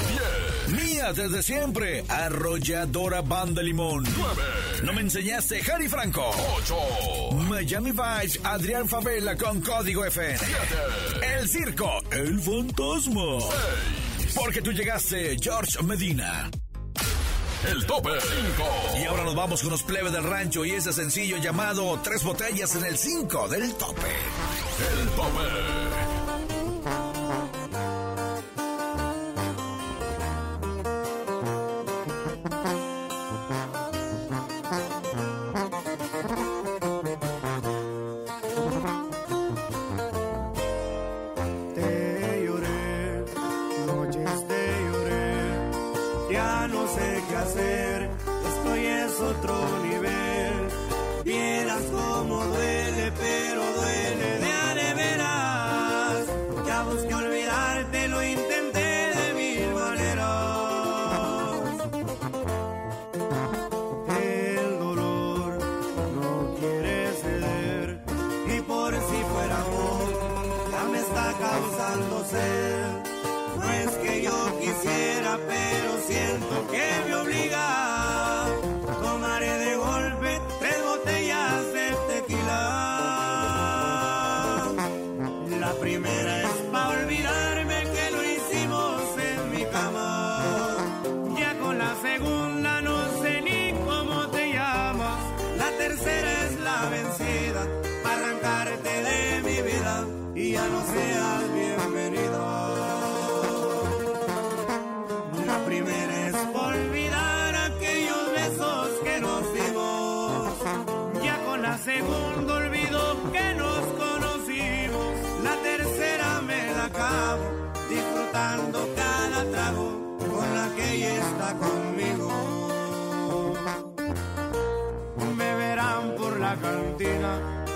Mía 0.69 1.11
desde 1.11 1.43
siempre, 1.43 2.05
arrolladora 2.07 3.21
banda 3.21 3.61
limón. 3.61 4.05
No 4.81 4.93
me 4.93 5.01
enseñaste, 5.01 5.61
Harry 5.69 5.89
Franco. 5.89 6.31
8. 6.55 7.31
Miami 7.49 7.91
Vice, 7.91 8.39
Adrián 8.45 8.87
Favela 8.87 9.35
con 9.35 9.59
código 9.59 10.05
FN. 10.05 10.39
El 11.37 11.49
circo, 11.49 11.91
el 12.11 12.39
fantasma. 12.39 13.39
Porque 14.33 14.61
tú 14.61 14.71
llegaste, 14.71 15.35
George 15.37 15.83
Medina. 15.83 16.49
El 17.69 17.85
tope 17.85 18.09
5. 18.19 18.99
Y 19.01 19.05
ahora 19.05 19.23
nos 19.23 19.35
vamos 19.35 19.61
con 19.61 19.69
los 19.69 19.83
plebes 19.83 20.11
del 20.11 20.23
rancho 20.23 20.65
y 20.65 20.71
ese 20.71 20.91
sencillo 20.93 21.37
llamado 21.37 21.99
Tres 22.03 22.23
botellas 22.23 22.75
en 22.75 22.85
el 22.85 22.97
5 22.97 23.47
del 23.49 23.73
tope. 23.75 24.07
El 24.99 25.09
tope. 25.09 25.90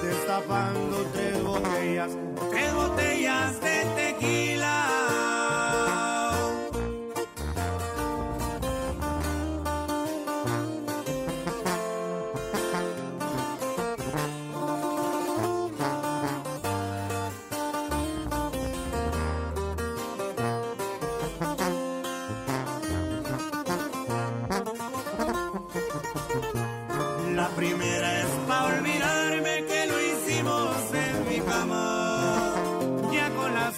Destapando 0.02 1.06
tres 1.14 1.42
botellas 1.44 2.25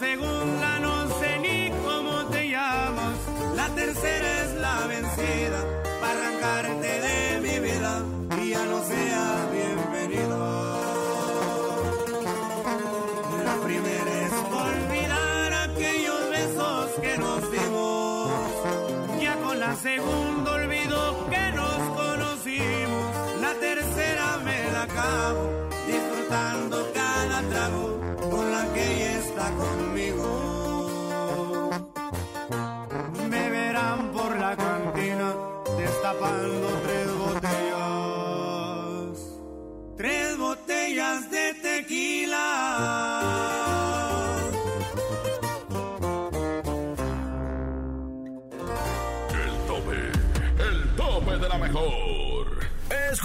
segunda 0.10 0.80
no 0.80 0.96
sé 1.20 1.39
ni 1.39 1.70
cómo 1.86 2.26
te 2.28 2.50
llamas. 2.50 3.17
La 3.56 3.67
tercera 3.76 4.30
es 4.43 4.54
la 4.56 4.88
vencida 4.88 5.87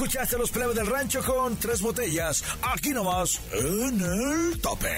escuchaste 0.04 0.34
a 0.34 0.38
los 0.40 0.50
plebes 0.50 0.74
del 0.74 0.88
rancho 0.88 1.22
con 1.22 1.56
tres 1.56 1.80
botellas. 1.80 2.42
Aquí 2.62 2.90
nomás, 2.90 3.40
en 3.52 4.00
el 4.00 4.60
tope. 4.60 4.88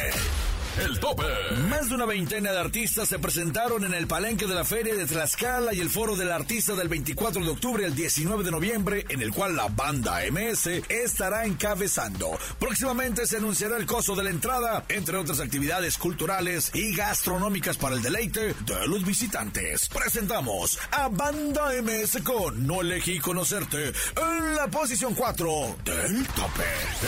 El 0.82 0.98
tope. 0.98 1.22
Más 1.68 1.88
de 1.88 1.94
una 1.94 2.04
veintena 2.04 2.50
de 2.50 2.58
artistas 2.58 3.08
se 3.08 3.20
presentaron 3.20 3.84
en 3.84 3.94
el 3.94 4.08
palenque 4.08 4.46
de 4.46 4.54
la 4.54 4.64
Feria 4.64 4.94
de 4.94 5.06
Tlaxcala 5.06 5.72
y 5.72 5.80
el 5.80 5.88
foro 5.88 6.16
del 6.16 6.32
artista 6.32 6.74
del 6.74 6.88
24 6.88 7.44
de 7.44 7.50
octubre 7.50 7.84
al 7.84 7.94
19 7.94 8.42
de 8.42 8.50
noviembre, 8.50 9.04
en 9.08 9.22
el 9.22 9.32
cual 9.32 9.54
la 9.54 9.68
banda 9.68 10.20
MS 10.30 10.66
estará 10.88 11.44
encabezando. 11.44 12.36
Próximamente 12.58 13.26
se 13.26 13.36
anunciará 13.36 13.76
el 13.76 13.86
costo 13.86 14.16
de 14.16 14.24
la 14.24 14.30
entrada, 14.30 14.84
entre 14.88 15.16
otras 15.16 15.38
actividades 15.38 15.96
culturales 15.96 16.72
y 16.74 16.94
gastronómicas 16.96 17.76
para 17.76 17.94
el 17.94 18.02
deleite 18.02 18.54
de 18.66 18.88
los 18.88 19.04
visitantes. 19.04 19.88
Presentamos 19.88 20.78
a 20.90 21.08
Banda 21.08 21.70
MS 21.82 22.20
con 22.24 22.66
No 22.66 22.80
elegí 22.80 23.20
conocerte 23.20 23.88
en 23.88 24.56
la 24.56 24.66
posición 24.68 25.14
4 25.14 25.76
del 25.84 26.26
tope. 26.26 26.64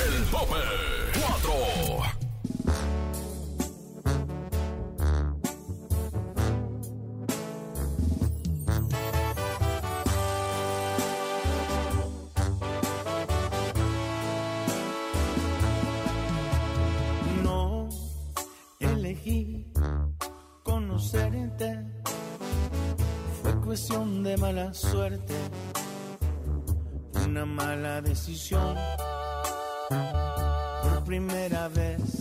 El 0.06 0.24
tope 0.26 0.56
4. 1.20 2.25
Suerte, 24.76 25.34
una 27.24 27.46
mala 27.46 28.02
decisión. 28.02 28.76
Por 29.88 31.04
primera 31.04 31.68
vez, 31.68 32.20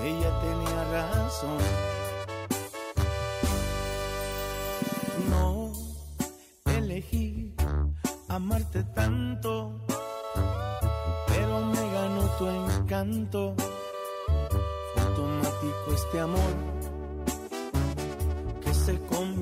ella 0.00 0.40
tenía 0.42 0.84
razón. 0.92 1.58
No 5.30 5.72
elegí 6.66 7.54
amarte 8.28 8.84
tanto, 8.84 9.80
pero 11.26 11.60
me 11.60 11.92
ganó 11.92 12.22
tu 12.38 12.46
encanto. 12.48 13.56
automático 14.96 15.92
este 15.94 16.20
amor 16.20 16.73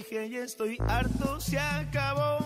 Dije 0.00 0.26
y 0.28 0.36
estoy 0.36 0.78
harto, 0.88 1.38
se 1.40 1.58
acabó. 1.58 2.38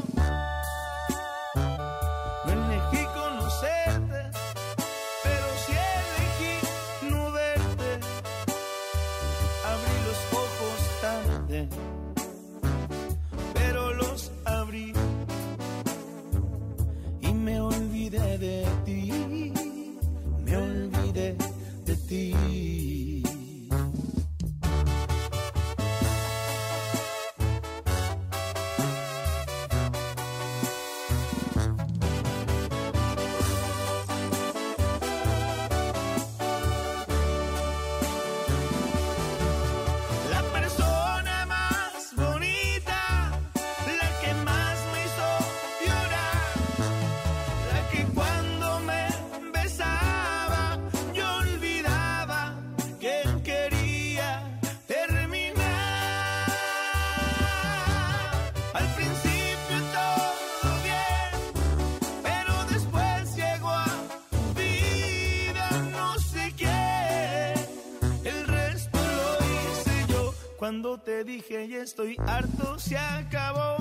Dije 71.49 71.65
y 71.67 71.75
estoy 71.75 72.17
harto, 72.27 72.79
se 72.79 72.97
acabó. 72.97 73.77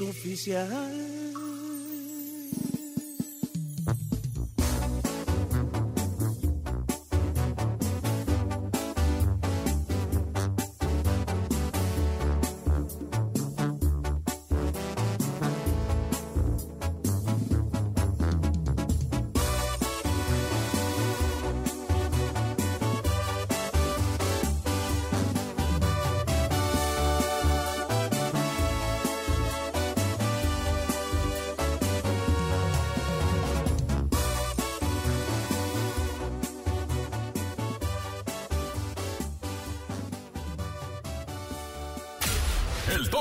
Oficial. 0.00 1.19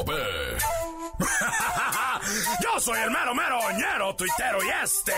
Copé. 0.09 0.78
Yo 2.63 2.79
soy 2.79 2.99
el 2.99 3.11
mero 3.11 3.33
mero 3.33 3.59
ñero 3.77 4.15
tuitero 4.15 4.63
y 4.63 4.69
este, 4.83 5.13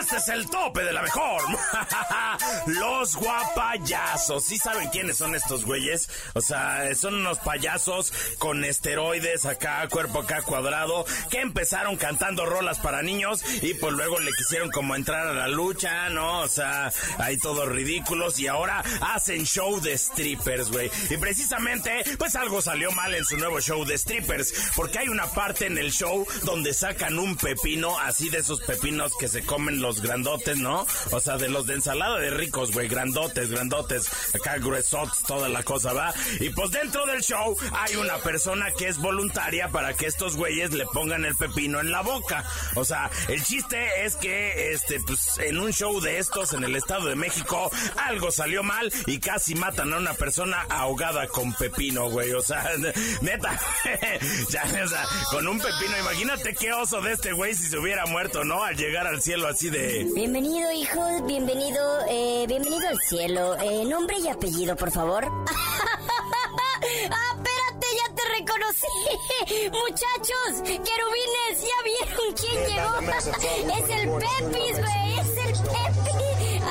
este 0.00 0.16
es 0.16 0.28
el 0.28 0.48
tope 0.48 0.82
de 0.82 0.92
la 0.92 1.02
mejor. 1.02 1.42
Los 2.66 3.16
guapayazos. 3.16 4.44
¿Sí 4.44 4.58
saben 4.58 4.88
quiénes 4.88 5.18
son 5.18 5.34
estos 5.34 5.64
güeyes? 5.64 6.08
O 6.34 6.40
sea, 6.40 6.94
son 6.94 7.14
unos 7.14 7.38
payasos 7.38 8.12
con 8.38 8.64
esteroides 8.64 9.46
acá, 9.46 9.86
cuerpo 9.88 10.20
acá 10.20 10.42
cuadrado, 10.42 11.04
que 11.30 11.40
empezaron 11.40 11.96
cantando 11.96 12.46
rolas 12.46 12.78
para 12.78 13.02
niños 13.02 13.42
y 13.62 13.74
pues 13.74 13.92
luego 13.92 14.18
le 14.20 14.32
quisieron 14.32 14.70
como 14.70 14.96
entrar 14.96 15.26
a 15.26 15.32
la 15.32 15.48
lucha, 15.48 16.08
¿no? 16.10 16.40
O 16.40 16.48
sea, 16.48 16.90
hay 17.18 17.38
todos 17.38 17.68
ridículos 17.68 18.38
y 18.38 18.46
ahora 18.48 18.82
hacen 19.00 19.44
show 19.44 19.80
de 19.80 19.96
strippers, 19.96 20.70
güey. 20.70 20.90
Y 21.10 21.16
precisamente, 21.16 22.04
pues 22.18 22.36
algo 22.36 22.60
salió 22.60 22.90
mal 22.92 23.14
en 23.14 23.24
su 23.24 23.36
nuevo 23.36 23.60
show 23.60 23.84
de 23.84 23.98
strippers, 23.98 24.72
porque 24.76 24.98
hay 24.98 25.08
una 25.08 25.21
parte 25.30 25.66
en 25.66 25.78
el 25.78 25.92
show 25.92 26.26
donde 26.44 26.74
sacan 26.74 27.18
un 27.18 27.36
pepino, 27.36 27.98
así 27.98 28.28
de 28.28 28.38
esos 28.38 28.60
pepinos 28.60 29.12
que 29.18 29.28
se 29.28 29.42
comen 29.42 29.80
los 29.80 30.00
grandotes, 30.00 30.58
¿no? 30.58 30.86
O 31.10 31.20
sea, 31.20 31.36
de 31.36 31.48
los 31.48 31.66
de 31.66 31.74
ensalada 31.74 32.18
de 32.18 32.30
ricos, 32.30 32.72
güey, 32.72 32.88
grandotes, 32.88 33.50
grandotes, 33.50 34.08
acá 34.34 34.58
gruesotes, 34.58 35.22
toda 35.26 35.48
la 35.48 35.62
cosa, 35.62 35.92
¿va? 35.92 36.12
Y 36.40 36.50
pues 36.50 36.70
dentro 36.70 37.06
del 37.06 37.22
show 37.22 37.56
hay 37.72 37.96
una 37.96 38.18
persona 38.18 38.70
que 38.76 38.88
es 38.88 38.98
voluntaria 38.98 39.68
para 39.68 39.94
que 39.94 40.06
estos 40.06 40.36
güeyes 40.36 40.72
le 40.72 40.86
pongan 40.86 41.24
el 41.24 41.34
pepino 41.36 41.80
en 41.80 41.90
la 41.90 42.02
boca. 42.02 42.44
O 42.74 42.84
sea, 42.84 43.10
el 43.28 43.42
chiste 43.44 44.04
es 44.04 44.16
que, 44.16 44.72
este, 44.72 45.00
pues, 45.00 45.38
en 45.38 45.58
un 45.58 45.72
show 45.72 46.00
de 46.00 46.18
estos 46.18 46.52
en 46.52 46.64
el 46.64 46.76
Estado 46.76 47.06
de 47.06 47.16
México, 47.16 47.70
algo 47.96 48.30
salió 48.30 48.62
mal 48.62 48.92
y 49.06 49.18
casi 49.18 49.54
matan 49.54 49.92
a 49.92 49.98
una 49.98 50.14
persona 50.14 50.66
ahogada 50.68 51.26
con 51.28 51.52
pepino, 51.54 52.08
güey. 52.10 52.32
O 52.32 52.42
sea, 52.42 52.70
neta, 53.20 53.60
ya, 54.50 54.64
o 54.84 54.88
sea, 54.88 55.06
con 55.30 55.46
un 55.48 55.58
pepino, 55.58 55.98
imagínate 55.98 56.54
qué 56.54 56.72
oso 56.72 57.00
de 57.00 57.12
este 57.12 57.32
güey 57.32 57.54
si 57.54 57.68
se 57.68 57.78
hubiera 57.78 58.04
muerto, 58.06 58.44
¿no? 58.44 58.62
Al 58.62 58.76
llegar 58.76 59.06
al 59.06 59.22
cielo 59.22 59.48
así 59.48 59.70
de... 59.70 60.06
Bienvenido, 60.14 60.70
hijo, 60.72 61.00
bienvenido, 61.26 62.00
eh, 62.08 62.44
bienvenido 62.48 62.88
al 62.88 62.98
cielo. 63.00 63.56
Eh, 63.60 63.84
nombre 63.86 64.18
y 64.18 64.28
apellido, 64.28 64.76
por 64.76 64.90
favor. 64.90 65.24
¡Ah, 67.10 67.36
espérate, 67.36 67.86
ya 67.96 68.14
te 68.14 68.22
reconocí! 68.38 68.86
Muchachos, 69.70 70.62
querubines, 70.64 71.60
¿ya 71.60 71.78
vieron 71.84 72.32
quién 72.38 72.56
llegó? 72.66 72.92
es 73.78 73.88
el 73.90 74.10
Pepis, 74.10 74.76
güey, 74.80 75.18
es 75.18 75.28
el 75.28 75.31
Pepis. 75.31 75.31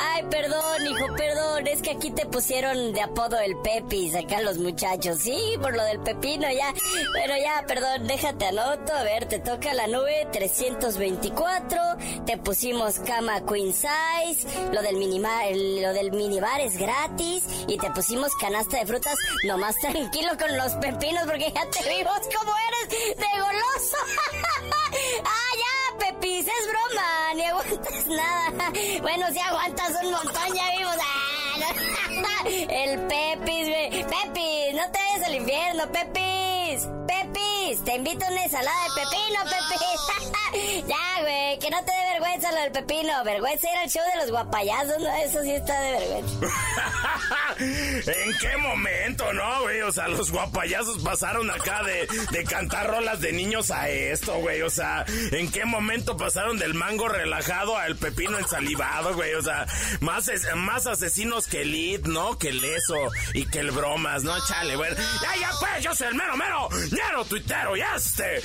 Ay, 0.03 0.23
perdón, 0.29 0.87
hijo, 0.87 1.13
perdón. 1.15 1.67
Es 1.67 1.81
que 1.81 1.91
aquí 1.91 2.09
te 2.11 2.25
pusieron 2.25 2.91
de 2.91 3.01
apodo 3.01 3.39
el 3.39 3.55
Pepis, 3.57 4.15
acá 4.15 4.41
los 4.41 4.57
muchachos. 4.57 5.19
Sí, 5.19 5.55
por 5.61 5.75
lo 5.75 5.83
del 5.83 5.99
pepino, 5.99 6.49
ya. 6.51 6.73
Pero 7.13 7.33
ya, 7.37 7.63
perdón, 7.67 8.07
déjate 8.07 8.45
anoto. 8.45 8.93
A 8.93 9.03
ver, 9.03 9.25
te 9.25 9.39
toca 9.39 9.73
la 9.73 9.87
nube 9.87 10.27
324. 10.31 11.79
Te 12.25 12.37
pusimos 12.37 12.99
cama 12.99 13.45
queen 13.45 13.73
size. 13.73 14.47
Lo 14.71 14.81
del 14.81 14.97
minibar, 14.97 15.55
lo 15.55 15.93
del 15.93 16.11
minibar 16.11 16.59
es 16.61 16.77
gratis. 16.77 17.43
Y 17.67 17.77
te 17.77 17.91
pusimos 17.91 18.33
canasta 18.35 18.79
de 18.79 18.85
frutas. 18.87 19.15
Nomás 19.43 19.75
tranquilo 19.77 20.31
con 20.39 20.57
los 20.57 20.73
pepinos 20.73 21.23
porque 21.25 21.51
ya 21.53 21.69
te 21.69 21.87
vimos 21.89 22.19
como 22.35 22.53
eres 22.69 23.17
de 23.17 23.39
goloso. 23.39 23.97
ah, 25.25 25.50
es 26.39 26.67
broma. 26.67 27.33
Ni 27.35 27.43
aguantas 27.43 28.05
nada. 28.07 28.71
Bueno, 29.01 29.25
si 29.31 29.39
aguantas 29.39 29.89
un 30.03 30.11
montón, 30.11 30.53
ya 30.55 30.77
vimos. 30.77 30.95
Ah, 30.99 32.43
El 32.45 32.99
Pepis. 33.07 33.67
Pepis, 34.05 34.73
no 34.75 34.91
te 34.91 34.99
vayas 34.99 35.27
al 35.27 35.35
infierno, 35.35 35.83
Pepis. 35.91 36.87
Pepis, 37.07 37.50
te 37.79 37.95
invito 37.95 38.25
a 38.25 38.29
una 38.29 38.43
ensalada 38.43 38.83
de 38.83 39.01
pepino, 39.01 39.39
Pepis. 39.43 40.87
ya, 40.87 41.21
güey, 41.21 41.59
que 41.59 41.69
no 41.69 41.77
te 41.85 41.91
dé 41.91 42.19
vergüenza 42.19 42.51
lo 42.51 42.61
del 42.61 42.71
pepino. 42.71 43.23
Vergüenza 43.23 43.71
ir 43.71 43.77
al 43.77 43.89
show 43.89 44.01
de 44.13 44.21
los 44.21 44.31
guapayazos, 44.31 44.99
¿no? 44.99 45.15
Eso 45.15 45.41
sí 45.41 45.51
está 45.51 45.79
de 45.79 45.91
vergüenza. 45.91 46.47
¿En 47.59 48.37
qué 48.39 48.57
momento, 48.57 49.31
no, 49.33 49.61
güey? 49.61 49.81
O 49.81 49.91
sea, 49.91 50.07
los 50.09 50.31
guapayazos 50.31 51.01
pasaron 51.01 51.49
acá 51.49 51.83
de, 51.83 52.07
de 52.31 52.43
cantar 52.43 52.89
rolas 52.89 53.21
de 53.21 53.31
niños 53.31 53.71
a 53.71 53.89
esto, 53.89 54.33
güey. 54.39 54.61
O 54.63 54.69
sea, 54.69 55.05
¿en 55.31 55.49
qué 55.51 55.63
momento 55.63 56.17
pasaron 56.17 56.57
del 56.57 56.73
mango 56.73 57.07
relajado 57.07 57.77
al 57.77 57.95
pepino 57.95 58.37
ensalivado, 58.37 59.13
güey? 59.13 59.33
O 59.35 59.41
sea, 59.41 59.65
más, 60.01 60.29
más 60.55 60.87
asesinos 60.87 61.47
que 61.47 61.61
el 61.61 61.73
It, 61.73 62.05
¿no? 62.05 62.37
Que 62.37 62.49
el 62.49 62.63
eso 62.63 62.97
y 63.33 63.45
que 63.45 63.59
el 63.59 63.71
bromas, 63.71 64.23
¿no? 64.23 64.33
Chale, 64.47 64.75
güey. 64.75 64.91
Ya, 65.21 65.39
ya, 65.39 65.49
pues, 65.59 65.83
yo 65.83 65.95
soy 65.95 66.07
el 66.07 66.15
mero, 66.15 66.35
mero, 66.35 66.67
ñero 66.91 67.23
tuitero 67.25 67.60
y 67.75 67.81
este, 67.95 68.37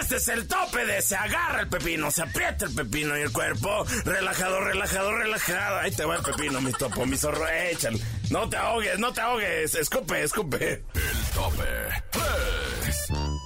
este 0.00 0.16
es 0.16 0.28
el 0.28 0.46
tope 0.46 0.84
de 0.84 1.00
se 1.02 1.16
agarra 1.16 1.62
el 1.62 1.68
pepino, 1.68 2.10
se 2.10 2.22
aprieta 2.22 2.66
el 2.66 2.74
pepino 2.74 3.16
y 3.16 3.22
el 3.22 3.32
cuerpo, 3.32 3.84
relajado, 4.04 4.60
relajado, 4.60 5.16
relajado. 5.16 5.78
Ahí 5.78 5.90
te 5.90 6.04
va 6.04 6.16
el 6.16 6.22
pepino, 6.22 6.60
mi 6.60 6.72
topo, 6.72 7.06
mi 7.06 7.16
zorro, 7.16 7.48
échale. 7.48 7.98
No 8.30 8.48
te 8.48 8.56
ahogues, 8.56 8.98
no 8.98 9.12
te 9.12 9.20
ahogues, 9.20 9.74
escupe, 9.74 10.22
escupe. 10.22 10.84
El 10.94 11.34
tope 11.34 11.64
3. 12.10 13.38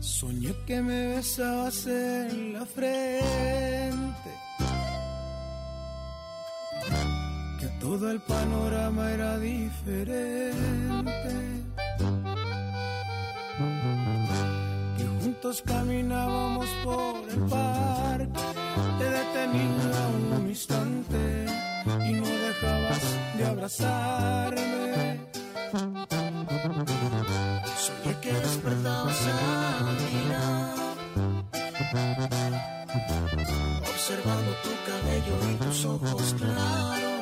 Soñé 0.00 0.54
que 0.66 0.80
me 0.80 1.16
besabas 1.16 1.86
en 1.86 2.54
la 2.54 2.66
frente. 2.66 4.49
Todo 7.80 8.10
el 8.10 8.20
panorama 8.20 9.10
era 9.10 9.38
diferente. 9.38 10.34
Que 14.96 15.04
juntos 15.20 15.62
caminábamos 15.66 16.68
por 16.84 17.28
el 17.28 17.40
parque. 17.48 18.40
Te 18.98 19.04
detenía 19.04 20.08
un 20.38 20.48
instante 20.48 21.46
y 22.06 22.12
no 22.12 22.28
dejabas 22.28 23.04
de 23.36 23.46
abrazarme. 23.46 25.20
Soñé 27.84 28.20
que 28.20 28.32
despertabas 28.32 29.20
a 29.26 29.92
mi 29.98 30.28
lado, 30.28 30.96
observando 33.80 34.50
tu 34.62 34.72
cabello 34.86 35.36
y 35.50 35.54
tus 35.64 35.84
ojos 35.86 36.34
claros. 36.38 37.09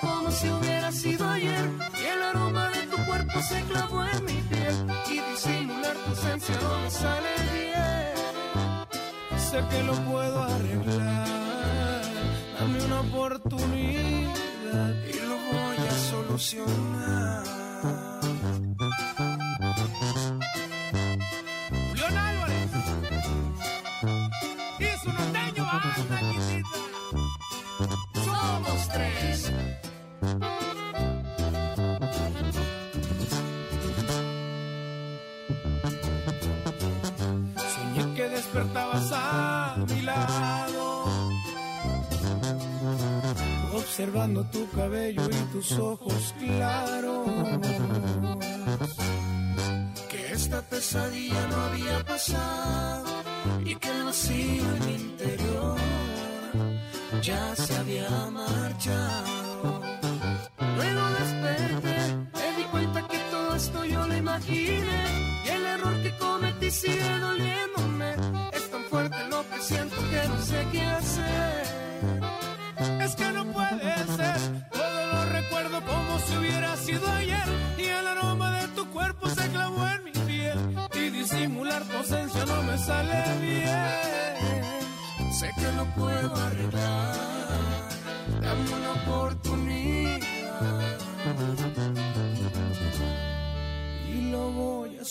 Como 0.00 0.30
si 0.30 0.48
hubiera 0.48 0.92
sido 0.92 1.28
ayer. 1.28 1.70
Y 2.00 2.04
el 2.04 2.22
aroma 2.22 2.68
de 2.70 2.86
tu 2.86 2.96
cuerpo 3.04 3.40
se 3.42 3.62
clavó 3.62 4.04
en 4.04 4.24
mi 4.24 4.40
piel 4.42 4.86
y 5.10 5.20
disimular 5.30 5.96
tu 5.96 6.10
ausencia 6.10 6.54
no 6.62 6.78
me 6.80 6.90
sale 6.90 7.34
bien. 7.52 9.38
Sé 9.38 9.64
que 9.70 9.82
lo 9.84 9.94
puedo 10.10 10.42
arreglar, 10.42 12.02
dame 12.58 12.84
una 12.84 13.00
oportunidad 13.00 14.94
y 15.06 15.20
lo 15.28 15.36
voy 15.36 15.86
a 15.88 15.98
solucionar. 16.10 17.43
Observando 44.14 44.44
tu 44.44 44.68
cabello 44.70 45.22
y 45.28 45.52
tus 45.52 45.72
ojos. 45.72 46.34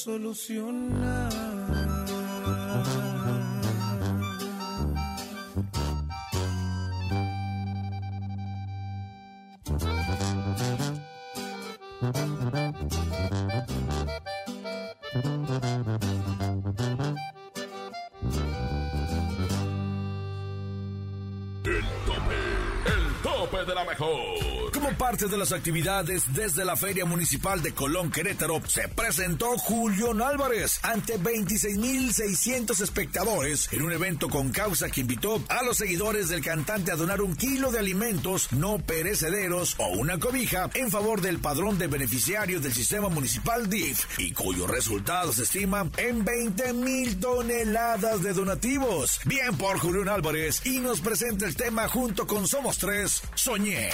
Solucionar. 0.03 1.31
Parte 25.13 25.27
de 25.27 25.37
las 25.37 25.51
actividades 25.51 26.33
desde 26.33 26.65
la 26.65 26.75
Feria 26.75 27.05
Municipal 27.05 27.61
de 27.61 27.71
Colón 27.71 28.09
Querétaro, 28.09 28.63
se 28.67 28.87
presentó 28.87 29.55
Julián 29.59 30.23
Álvarez 30.23 30.79
ante 30.81 31.19
26.600 31.19 32.81
espectadores 32.81 33.69
en 33.71 33.83
un 33.83 33.91
evento 33.91 34.27
con 34.27 34.49
causa 34.49 34.89
que 34.89 35.01
invitó 35.01 35.39
a 35.49 35.61
los 35.61 35.77
seguidores 35.77 36.29
del 36.29 36.41
cantante 36.41 36.91
a 36.91 36.95
donar 36.95 37.21
un 37.21 37.35
kilo 37.35 37.71
de 37.71 37.77
alimentos 37.77 38.51
no 38.53 38.79
perecederos 38.79 39.75
o 39.77 39.89
una 39.89 40.17
cobija 40.17 40.71
en 40.73 40.89
favor 40.89 41.21
del 41.21 41.37
padrón 41.37 41.77
de 41.77 41.85
beneficiarios 41.85 42.63
del 42.63 42.73
sistema 42.73 43.09
municipal 43.09 43.69
DIF 43.69 44.17
y 44.17 44.31
cuyo 44.31 44.65
resultado 44.65 45.31
se 45.31 45.43
estima 45.43 45.87
en 45.97 46.25
20 46.25 46.73
mil 46.73 47.19
toneladas 47.19 48.23
de 48.23 48.33
donativos. 48.33 49.19
Bien 49.25 49.55
por 49.57 49.77
Julián 49.77 50.09
Álvarez 50.09 50.65
y 50.65 50.79
nos 50.79 51.01
presenta 51.01 51.45
el 51.45 51.55
tema 51.55 51.87
junto 51.87 52.25
con 52.25 52.47
Somos 52.47 52.79
Tres, 52.79 53.21
Soñé. 53.35 53.91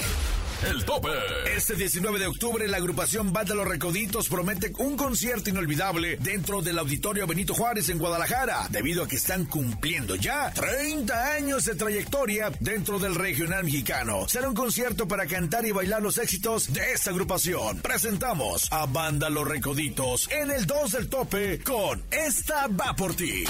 El 0.62 0.84
tope. 0.84 1.10
Este 1.55 1.76
19 1.76 2.20
de 2.20 2.28
octubre 2.28 2.68
la 2.68 2.78
agrupación 2.78 3.32
Banda 3.32 3.55
Los 3.55 3.68
Recoditos 3.68 4.28
promete 4.28 4.74
un 4.78 4.97
concierto 4.97 5.49
inolvidable 5.49 6.18
dentro 6.18 6.62
del 6.62 6.78
Auditorio 6.80 7.26
Benito 7.26 7.53
Juárez 7.53 7.88
en 7.88 7.97
Guadalajara, 7.97 8.68
debido 8.70 9.03
a 9.03 9.07
que 9.07 9.16
están 9.16 9.45
cumpliendo 9.45 10.16
ya 10.16 10.51
30 10.51 11.34
años 11.34 11.64
de 11.64 11.76
trayectoria 11.76 12.51
dentro 12.60 12.99
del 12.99 13.16
regional 13.16 13.64
mexicano. 13.64 14.28
Será 14.28 14.49
un 14.49 14.55
concierto 14.55 15.07
para 15.07 15.28
cantar 15.28 15.66
y 15.66 15.72
bailar 15.72 16.01
los 16.01 16.18
éxitos 16.18 16.74
de 16.74 16.91
esta 16.91 17.12
agrupación. 17.12 17.80
Presentamos 17.80 18.70
a 18.72 18.86
Banda 18.86 19.30
Los 19.30 19.47
Recoditos 19.47 20.30
en 20.30 20.51
el 20.51 20.66
2 20.66 20.91
del 20.91 21.07
tope 21.07 21.60
con 21.60 22.03
Esta 22.12 22.68
va 22.68 22.93
por 22.95 23.16
ti. 23.16 23.45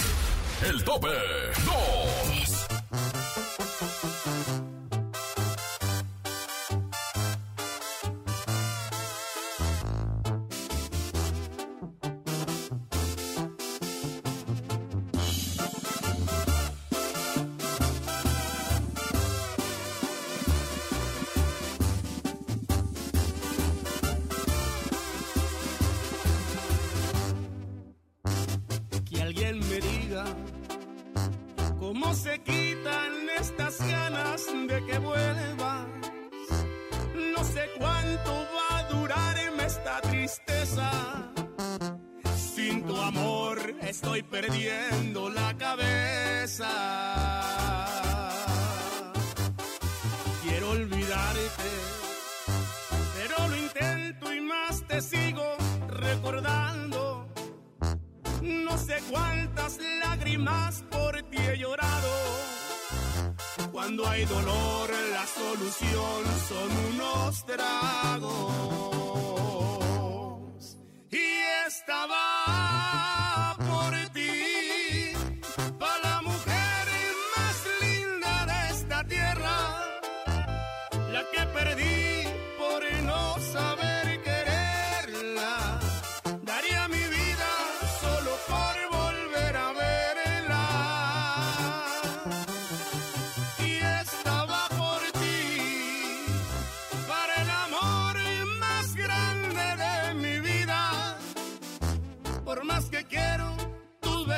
El 0.64 0.84
tope 0.84 1.08
2. 1.66 2.59
perdiendo 44.42 45.30
la 45.30 45.54
cabeza. 45.58 46.70
Quiero 50.44 50.72
olvidarte, 50.72 51.72
pero 53.16 53.48
lo 53.50 53.58
intento 53.58 54.34
y 54.34 54.40
más 54.40 54.84
te 54.88 55.02
sigo 55.02 55.44
recordando. 55.90 57.28
No 58.42 58.78
sé 58.78 58.98
cuántas 59.10 59.78
lágrimas 60.04 60.84
por 60.90 61.22
ti 61.24 61.38
he 61.38 61.58
llorado 61.58 62.10
cuando 63.74 64.08
hay 64.08 64.24
dolor 64.26 64.79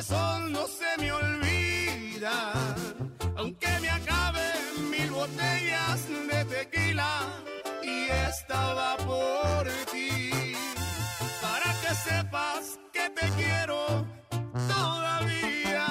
corazón 0.01 0.51
no 0.51 0.65
se 0.67 0.97
me 0.99 1.11
olvida, 1.11 2.53
aunque 3.37 3.67
me 3.81 3.89
acaben 3.89 4.89
mil 4.89 5.11
botellas 5.11 6.07
de 6.07 6.45
tequila 6.45 7.21
y 7.83 8.09
estaba 8.27 8.97
por 8.97 9.67
ti, 9.91 10.55
para 11.41 11.71
que 11.81 11.95
sepas 11.95 12.79
que 12.91 13.09
te 13.11 13.29
quiero 13.37 14.05
todavía. 14.67 15.87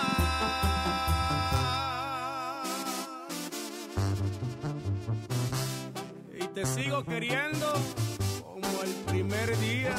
Y 6.40 6.46
te 6.48 6.66
sigo 6.66 7.04
queriendo 7.04 7.74
como 8.42 8.82
el 8.82 8.92
primer 9.06 9.56
día. 9.58 9.94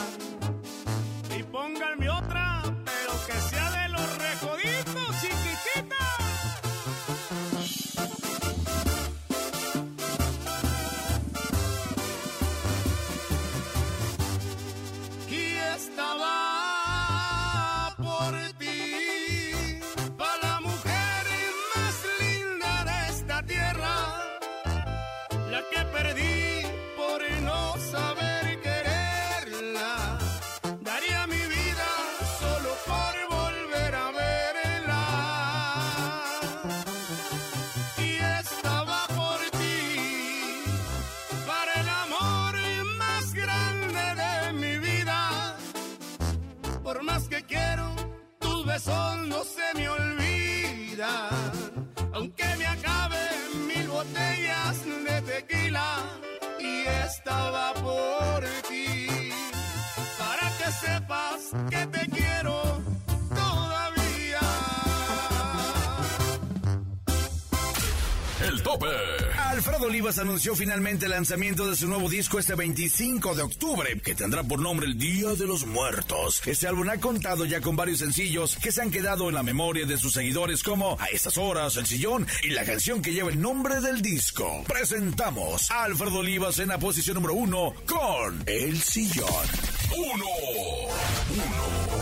Alfredo 69.81 69.97
Olivas 69.97 70.19
anunció 70.19 70.55
finalmente 70.55 71.05
el 71.05 71.11
lanzamiento 71.11 71.67
de 71.67 71.75
su 71.75 71.87
nuevo 71.87 72.07
disco 72.07 72.37
este 72.37 72.53
25 72.53 73.33
de 73.33 73.41
octubre, 73.41 73.99
que 73.99 74.13
tendrá 74.13 74.43
por 74.43 74.59
nombre 74.59 74.85
El 74.85 74.95
Día 74.95 75.29
de 75.29 75.47
los 75.47 75.65
Muertos. 75.65 76.43
Este 76.45 76.67
álbum 76.67 76.87
ha 76.89 76.99
contado 76.99 77.45
ya 77.45 77.61
con 77.61 77.75
varios 77.75 77.97
sencillos 77.97 78.57
que 78.57 78.71
se 78.71 78.83
han 78.83 78.91
quedado 78.91 79.27
en 79.27 79.33
la 79.33 79.41
memoria 79.41 79.87
de 79.87 79.97
sus 79.97 80.13
seguidores 80.13 80.61
como 80.61 80.99
A 80.99 81.07
estas 81.07 81.35
horas, 81.39 81.77
El 81.77 81.87
Sillón 81.87 82.27
y 82.43 82.49
la 82.49 82.63
canción 82.63 83.01
que 83.01 83.11
lleva 83.11 83.31
el 83.31 83.41
nombre 83.41 83.81
del 83.81 84.03
disco. 84.03 84.63
Presentamos 84.67 85.71
a 85.71 85.85
Alfredo 85.85 86.19
Olivas 86.19 86.59
en 86.59 86.67
la 86.67 86.77
posición 86.77 87.15
número 87.15 87.33
uno 87.33 87.73
con 87.87 88.43
El 88.45 88.79
Sillón. 88.79 89.47
Uno. 89.97 90.25
Y 91.33 92.00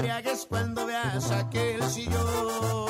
embriagues 0.00 0.46
cuando 0.46 0.86
veas 0.86 1.30
aquel 1.30 1.82
sillón. 1.90 2.89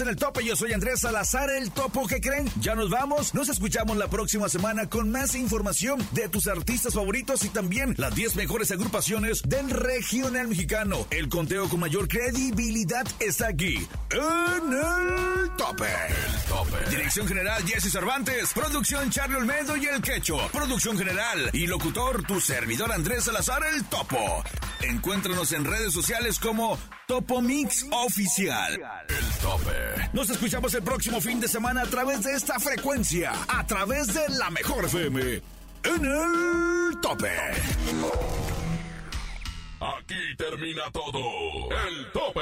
En 0.00 0.08
el 0.08 0.16
tope, 0.16 0.42
yo 0.42 0.56
soy 0.56 0.72
Andrés 0.72 1.00
Salazar, 1.00 1.50
el 1.50 1.70
topo 1.70 2.06
que 2.06 2.18
creen. 2.18 2.48
Ya 2.60 2.74
nos 2.74 2.88
vamos, 2.88 3.34
nos 3.34 3.50
escuchamos 3.50 3.94
la 3.98 4.08
próxima 4.08 4.48
semana 4.48 4.88
con 4.88 5.10
más 5.10 5.34
información 5.34 6.00
de 6.12 6.30
tus 6.30 6.46
artistas 6.46 6.94
favoritos 6.94 7.44
y 7.44 7.50
también 7.50 7.94
las 7.98 8.14
10 8.14 8.36
mejores 8.36 8.70
agrupaciones 8.70 9.42
del 9.42 9.68
regional 9.68 10.48
mexicano. 10.48 11.06
El 11.10 11.28
conteo 11.28 11.68
con 11.68 11.80
mayor 11.80 12.08
credibilidad 12.08 13.06
está 13.20 13.48
aquí, 13.48 13.86
en 14.12 14.72
el 14.72 15.50
tope. 15.56 15.86
El 15.86 16.42
tope. 16.48 16.90
Dirección 16.90 17.26
general 17.26 17.62
Jesse 17.64 17.90
Cervantes, 17.90 18.52
producción 18.52 19.10
Charlie 19.10 19.36
Olmedo 19.36 19.76
y 19.76 19.86
el 19.86 20.02
Quecho, 20.02 20.36
producción 20.52 20.98
general 20.98 21.50
y 21.52 21.66
locutor 21.66 22.22
tu 22.24 22.40
servidor 22.40 22.92
Andrés 22.92 23.24
Salazar, 23.24 23.62
el 23.74 23.84
topo. 23.84 24.44
Encuéntranos 24.80 25.52
en 25.52 25.64
redes 25.64 25.92
sociales 25.92 26.38
como 26.38 26.78
Topo 27.06 27.40
Mix 27.40 27.86
Oficial. 27.90 28.80
El 29.08 29.38
tope. 29.40 30.10
Nos 30.12 30.30
escuchamos 30.30 30.74
el 30.74 30.82
próximo 30.82 31.20
fin 31.20 31.40
de 31.40 31.48
semana 31.48 31.82
a 31.82 31.86
través 31.86 32.22
de 32.24 32.34
esta 32.34 32.58
frecuencia, 32.58 33.32
a 33.48 33.66
través 33.66 34.12
de 34.12 34.28
la 34.30 34.50
mejor 34.50 34.84
FM, 34.84 35.20
en 35.84 36.04
el 36.04 37.00
tope. 37.00 37.32
Aquí 39.80 40.36
termina 40.36 40.82
todo. 40.92 41.18
El 41.88 42.12
tope. 42.12 42.40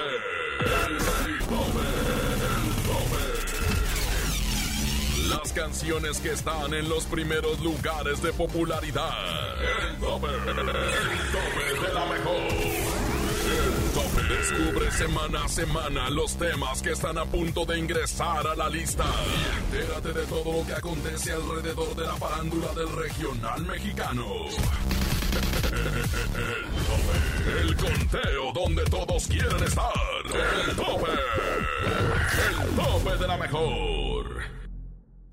El 0.61 1.40
Canciones 5.55 6.19
que 6.21 6.33
están 6.33 6.73
en 6.75 6.89
los 6.89 7.07
primeros 7.07 7.59
lugares 7.61 8.23
de 8.23 8.33
popularidad. 8.33 9.11
El 9.89 9.97
tope. 9.99 10.29
El 10.29 10.45
tope 10.45 11.87
de 11.87 11.95
la 11.95 12.07
mejor. 12.07 12.37
El 13.51 13.91
tope. 13.93 14.23
Descubre 14.35 14.91
semana 14.93 15.45
a 15.45 15.49
semana 15.49 16.11
los 16.11 16.37
temas 16.37 16.81
que 16.83 16.93
están 16.93 17.19
a 17.19 17.25
punto 17.25 17.65
de 17.65 17.79
ingresar 17.79 18.47
a 18.47 18.55
la 18.55 18.69
lista. 18.69 19.05
Entérate 19.65 20.13
de 20.13 20.27
todo 20.27 20.53
lo 20.53 20.67
que 20.67 20.73
acontece 20.73 21.33
alrededor 21.33 21.97
de 21.97 22.07
la 22.07 22.15
farándula 22.15 22.73
del 22.75 22.93
regional 22.93 23.67
mexicano. 23.67 24.27
El 25.65 26.77
tope. 26.87 27.61
El 27.61 27.77
conteo 27.77 28.53
donde 28.55 28.85
todos 28.85 29.27
quieren 29.27 29.63
estar. 29.65 29.93
El 30.69 30.77
tope. 30.77 31.11
El 32.61 32.77
tope 32.77 33.17
de 33.17 33.27
la 33.27 33.37
mejor. 33.37 34.20